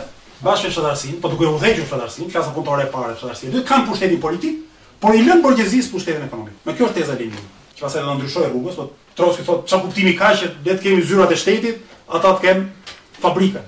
[0.46, 3.86] bashkë shoqërsinë, po duke u dhënë shoqërsinë, klasa punëtore e parë shoqërsinë, do të kanë
[3.90, 4.58] pushtetin politik,
[5.02, 6.58] por i lënë burgjezisë pushtetin ekonomik.
[6.68, 7.54] Me kjo është teza e Leninit.
[7.76, 11.04] Që pasaj do ndryshojë rrugës, po Trotsky thotë çfarë kuptimi ka që le të kemi
[11.08, 11.80] zyrat e shtetit,
[12.18, 13.64] ata të kenë fabrikën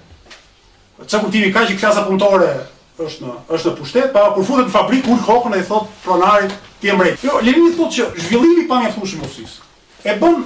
[1.06, 2.48] çka kuptimi ka që klasa punëtore
[2.98, 6.54] është në është në pushtet, pa kur futet në fabrikë kur kokën e thot pronarit
[6.82, 7.20] ti e mbret.
[7.24, 9.58] Jo, Lenini thotë që zhvillimi pa mjaftueshëm mosis
[10.02, 10.42] e bën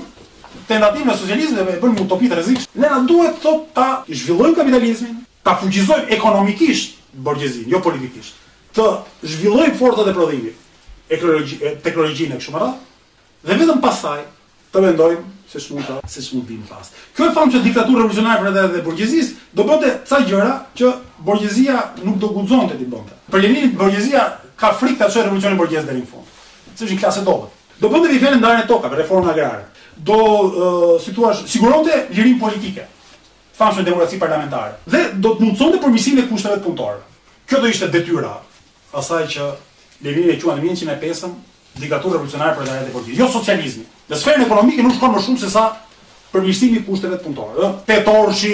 [0.68, 2.82] tentativën e socializmit dhe e bën më utopi të rrezikshme.
[2.82, 8.36] Ne na duhet thotë ta zhvillojmë kapitalizmin, ta fuqizojmë ekonomikisht borgjezinë, jo politikisht.
[8.76, 8.90] Të
[9.34, 10.68] zhvillojmë forcat e prodhimit,
[11.12, 12.72] ekologjinë e teknologjinë kështu më
[13.42, 14.20] Dhe vetëm pasaj
[14.72, 16.90] të mendojnë se shmund ta, se shmund bimë pas.
[17.16, 20.92] Kjo e famë që diktaturë revolucionarë për edhe dhe borgjezis, do bote ca gjëra që
[21.26, 23.18] borgjezia nuk do gudzon të ti bënda.
[23.32, 24.24] Për jeninit, borgjezia
[24.62, 26.32] ka frikë të atëshoj revolucionin borgjez dhe rinë fund.
[26.72, 27.58] Se është një klasë dobet.
[27.82, 29.66] Do bote vi fjene ndarën e toka, për reforma agrarë.
[30.08, 32.86] Do uh, situash, siguronte lirin politike,
[33.58, 34.78] famë që demokraci parlamentare.
[34.88, 37.02] Dhe do të mundëson të përmisin e kushtëve të punëtorë.
[37.50, 38.36] Kjo do ishte detyra
[38.96, 39.50] asaj që
[40.06, 45.20] lirin e quen në 1905 diktaturë për Jo socializmi, Në sferën ekonomike nuk shkon më
[45.24, 45.62] shumë se sa
[46.34, 48.50] përmirësimi i kushteve të punëtorëve, ëh, tetorshi,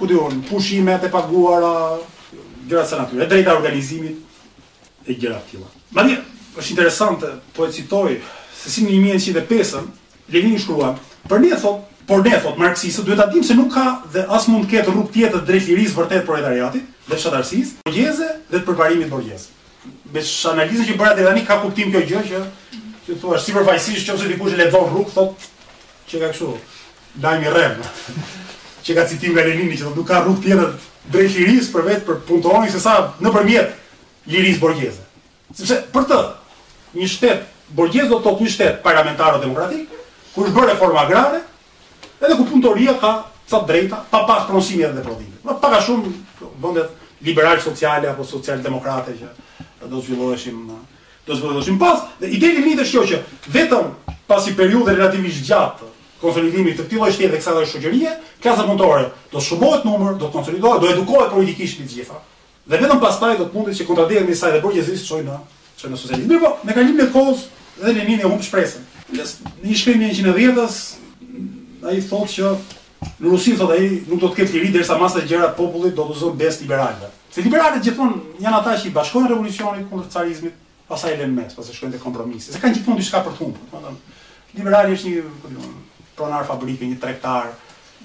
[0.00, 1.72] ku diun, pushimet e paguara,
[2.68, 5.68] gjëra të natyrës, e drejta organizimit e gjëra të tilla.
[5.98, 6.16] Mani,
[6.56, 8.14] është interesante po e citoj
[8.56, 9.84] se si në 1905-ën
[10.34, 10.96] Lenin shkruan,
[11.28, 13.84] për ne thot, por ne thot marksistët duhet ta dim se nuk ka
[14.14, 18.56] dhe as mund të ketë rrugë tjetër drejt lirisë vërtet proletariatit, dhe shtatarsisë, burgjeze dhe
[18.56, 19.50] të përparimit borgjez.
[20.14, 20.22] Me
[20.56, 22.44] analizën që bëra deri tani ka kuptim kjo gjë që
[23.06, 25.44] Ti thua si përfaqësisht që ose dikush e lexon rrug thot
[26.10, 26.48] që ka kështu.
[27.22, 27.76] Lajm i rrem.
[28.86, 30.72] që ka citim nga Lenini që thotë nuk ka rrug tjetër
[31.14, 33.76] drejt lirisë për vetë për punëtorin se sa nëpërmjet
[34.34, 35.04] lirisë borgjeze.
[35.54, 36.18] Sepse për të
[36.98, 37.46] një shtet
[37.78, 39.86] borgjez do të thotë një shtet parlamentar demokratik,
[40.34, 41.44] ku është bërë reforma agrare,
[42.18, 43.12] edhe ku punëtoria ka
[43.46, 45.46] ca drejta, pa pas pronësimi edhe prodhimit.
[45.46, 46.90] Më pak a shumë po, vendet
[47.22, 49.30] liberal sociale apo social demokrate që
[49.86, 50.66] do zhvilloheshim
[51.26, 53.18] do të vendosim pas dhe i deli lidhë kjo që
[53.50, 53.88] vetëm
[54.30, 55.90] pas një periudhe relativisht gjatë
[56.22, 58.12] konsolidimi të këtij lloji të kësaj shoqërie,
[58.42, 62.18] klasa punëtore do të shubohet numër, do të konsolidohet, do edukohet politikisht të gjitha.
[62.66, 65.98] Dhe vetëm pastaj do të mundet që kontradiktë me sajtë burgjezisë të shojnë në, në
[66.00, 66.36] socializëm.
[66.46, 67.44] Po, me kalimin e kohës
[67.80, 68.84] dhe në linjën e humb shpresën.
[69.12, 69.26] Në
[69.66, 72.54] një shkrim në 1910-s ai thotë që
[73.18, 75.94] në Rusi thotë ai nuk do të ketë lideri derisa masa e gjerë e popullit
[75.98, 77.10] do të zonë bes liberale.
[77.34, 80.56] Se liberalët gjithmonë janë ata që i bashkojnë revolucionit kundër carizmit,
[80.88, 82.54] pasaj le mes, pasaj shkojnë të kompromisi.
[82.54, 83.68] Se kanë gjithmonë diçka për të humbur.
[83.70, 84.18] Po, domethënë,
[84.58, 85.70] liberali është një po,
[86.20, 87.54] pronar fabrike, një tregtar.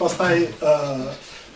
[0.01, 1.07] pastaj ë uh,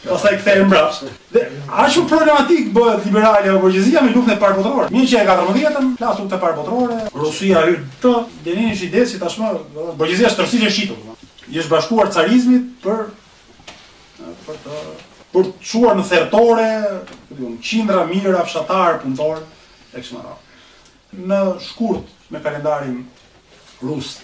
[0.02, 1.12] Pastaj kthehen mbrapsht.
[1.30, 4.88] Dhe a shumë problematik bëhet liberali apo burgjezia me luftën e parë botërore?
[4.96, 8.16] 1914-ën, flasu të parë botërore, Rusia hyn të,
[8.48, 9.52] dinin ish ide si tashmë,
[10.02, 11.11] burgjezia shtrësi e shitur,
[11.60, 13.10] është bashkuar carizmit për
[14.46, 14.80] për të
[15.32, 15.50] për
[15.98, 16.68] në thertore,
[17.32, 19.44] do të qindra mira fshatar punëtor
[19.94, 20.04] e
[21.12, 23.02] Në shkurt me kalendarin
[23.82, 24.20] rus.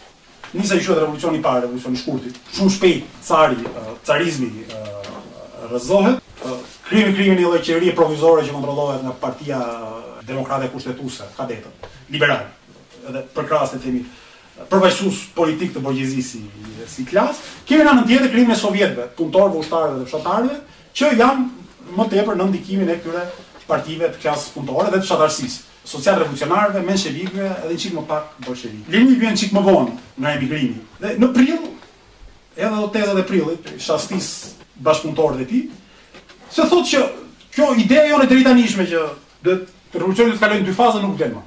[0.55, 2.37] Nisa i shohë revolucion i parë, revolucion shkurtit.
[2.55, 3.57] Shumë shpejt cari,
[4.07, 4.47] carizmi
[5.67, 6.21] rëzohet.
[6.87, 9.59] Krimi, krimi një leqerie provizore që kontrolohet nga partia
[10.23, 12.47] demokrate kushtetuse, kadetët, liberal,
[13.09, 14.05] edhe për të themi,
[14.69, 16.39] përvajsus politik të borgjezi si,
[16.89, 20.57] si klasë, kemi në në tjetë krimin e sovjetëve, punëtorëve, ushtarëve dhe fshatarëve,
[20.97, 23.23] që janë më tepër në ndikimin e këtyre
[23.69, 28.33] partive të klasës punëtore dhe të fshatarësisë social revolucionarëve, menshevikëve edhe një çik më pak
[28.43, 28.91] bolshevikë.
[28.91, 30.81] Lini vjen çik më vonë nga emigrimi.
[30.99, 31.69] Dhe në prill,
[32.57, 34.29] edhe do tezat e prillit, shastis
[34.83, 35.65] bashkëpunëtorëve të tij,
[36.51, 37.03] se thotë që
[37.55, 39.05] kjo ideja jonë e drejtanishme që
[39.45, 39.55] të
[39.93, 41.45] revolucionit të kalojnë dy faza nuk vlen më.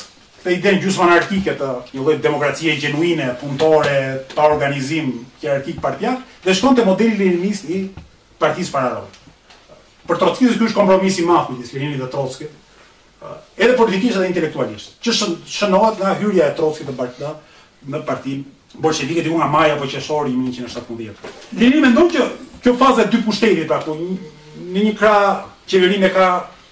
[0.45, 3.95] këtë ide gjysmë anarkike të një lojtë demokracie gjenuine, punëtore,
[4.35, 7.79] të organizim hierarkik partiak, dhe shkonë të modeli leninist i
[8.43, 9.07] partisë pararoj.
[10.09, 14.97] Për Trotski ky është kompromisi i madh midis dhe Trotskit, eh, edhe politikisht dhe intelektualisht,
[15.03, 15.15] që
[15.49, 20.37] shënohet nga hyrja e Trotskit në partinë bolsheviket i unë nga maj apo qeshori i
[20.37, 21.31] 1970.
[21.59, 22.25] Lili me ndonë që
[22.65, 23.97] kjo faza e dy pushtetit, pra,
[24.75, 25.15] në një, kra
[25.71, 26.29] qeverin e ka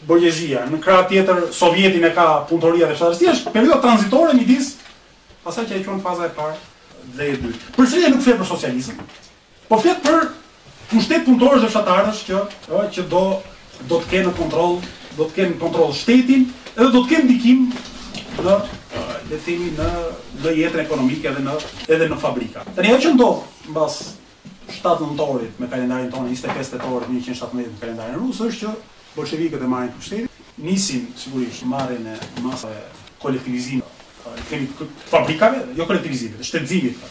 [0.08, 4.94] borgjezia, në kra tjetër sovjetin e ka punëtoria dhe shtarësia, është periodo transitore një disë,
[5.44, 6.58] pasaj që e qënë faza e parë
[7.18, 7.68] dhe e dytë.
[7.76, 8.98] Për sërë nuk fletë për socializm,
[9.68, 10.18] po fletë për
[10.92, 12.42] pushtet punëtorës dhe shtarës që,
[12.96, 13.24] që do,
[13.90, 14.80] të kenë kontrol,
[15.16, 17.62] do të kenë kontrol shtetin, edhe do të kenë dikim
[18.40, 18.54] do
[19.28, 19.88] të themi në
[20.42, 21.54] në jetën ekonomike edhe në
[21.94, 22.64] edhe në fabrika.
[22.76, 23.98] Tani ajo që ndodh mbas
[24.72, 28.74] 7 nëntorit me kalendarin tonë 25 tetor 1917 në kalendarin rus është që
[29.16, 30.28] bolshevikët e marrin pushtetin,
[30.64, 32.78] nisin sigurisht marrjen e masave
[33.20, 33.84] kolektivizimit,
[34.48, 34.68] kemi
[35.10, 37.02] fabrikave, jo kolektivizimit, e shtetëzimit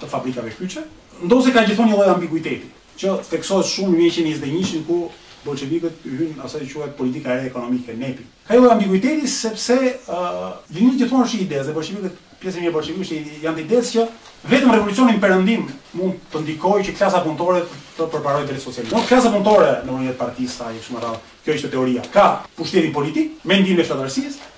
[0.00, 0.84] të fabrikave kyçe.
[1.20, 2.70] Ndosë ka gjithmonë një lloj ambiguiteti,
[3.02, 5.02] që theksohet shumë në 1921 ku
[5.46, 8.24] bolshevikët hynë asaj quhet politika e ekonomike nepi.
[8.48, 13.56] Ka një ambiguitet sepse uh, vini gjithmonë është ide se bolshevikët pjesë e mirë janë
[13.60, 14.04] të idesë që
[14.50, 15.66] vetëm revolucionin perëndim
[15.98, 17.62] mund të ndikojë që klasa punëtore
[17.98, 18.94] të përparojë drejt socializmit.
[18.96, 21.14] Nuk klasa punëtore në një partisë sa është më
[21.44, 22.02] Kjo ishte teoria.
[22.12, 22.26] Ka
[22.58, 24.50] pushtetin politik me ndihmën e shtatërsisë,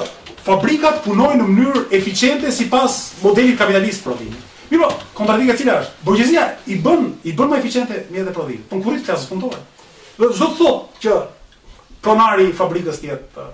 [0.45, 4.37] fabrikat punoj në mënyrë eficiente si pas modelit kapitalist prodhinë.
[4.69, 8.69] Mirë, kontradika cila është, borgjezia i bën, i bën më eficiente vjetë dhe prodhim, për
[8.69, 9.65] po në kurit të asë
[10.19, 11.13] Dhe zdo të thotë që
[12.03, 13.45] pronari fabrikës tjetë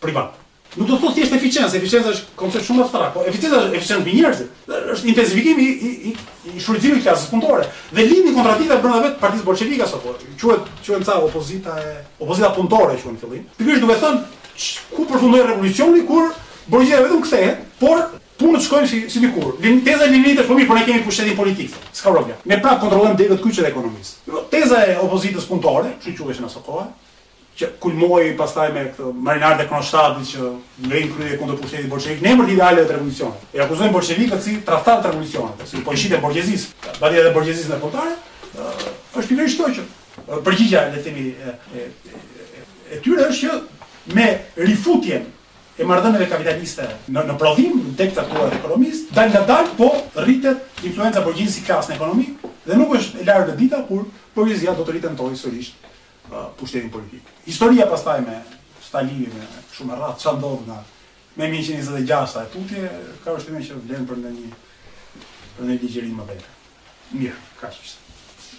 [0.00, 0.40] privatë.
[0.76, 3.78] Nuk do të thotë thjesht eficiencë, eficienca është koncept shumë më thrak, po eficienca është
[3.78, 4.46] eficienca e njerëzve.
[4.94, 6.14] Është intensifikimi i i i,
[6.50, 7.68] i shfrytëzimit të klasës punëtore.
[7.94, 11.92] Dhe lini kontradiktat brenda vetë Partisë Bolshevikas apo quhet quhet ça opozita e
[12.26, 13.46] opozita punëtore që në fillim.
[13.60, 16.34] Pikërisht duhet të thonë ku përfundoi revolucioni kur
[16.74, 18.02] burgjia vetëm kthehet, por
[18.40, 19.54] punët shkojnë si si dikur.
[19.62, 21.70] Lini teza e lini të fëmijë por po ne kemi pushtetin politik.
[21.94, 22.34] S'ka problem.
[22.50, 24.42] Ne prap kontrollojmë drejtat kryesore të ekonomisë.
[24.56, 26.88] Teza e opozitës punëtore, çu quhet në asaj kohë,
[27.58, 30.46] që kulmoi pastaj me këtë Marinard e Kronshtadit që
[30.88, 33.44] ngrin krye kundër pushtetit bolshevik në emër të idealeve të revolucionit.
[33.54, 36.72] E akuzojnë bolshevikët si traftar të revolucionit, si e borgjezisë.
[37.00, 38.10] Bardhja e borgjezisë në kontar
[39.14, 41.86] është i vërtetë që përgjigjja le të themi e
[42.94, 44.26] e tyre është që me
[44.60, 45.24] rifutjen
[45.80, 49.88] e marrëdhënieve kapitaliste në në prodhim tek traktuar ekonomist, dal nga dal po
[50.22, 52.28] rritet influenca borgjezisë si në ekonomi
[52.68, 54.04] dhe nuk është e lartë dita kur
[54.36, 55.72] borgjezia do të rritet ndonjë sërish.
[56.28, 57.20] Pra, pushtetin politik.
[57.46, 58.38] Historia pastaj me
[58.80, 59.32] Stalinin,
[59.76, 60.78] shumë e çfarë që nga
[61.36, 62.84] me 126 e tuti,
[63.24, 64.52] ka vështime që vlenë për në një
[65.58, 66.48] për një gjerim më bete.
[67.20, 68.03] Mirë, ka qështë.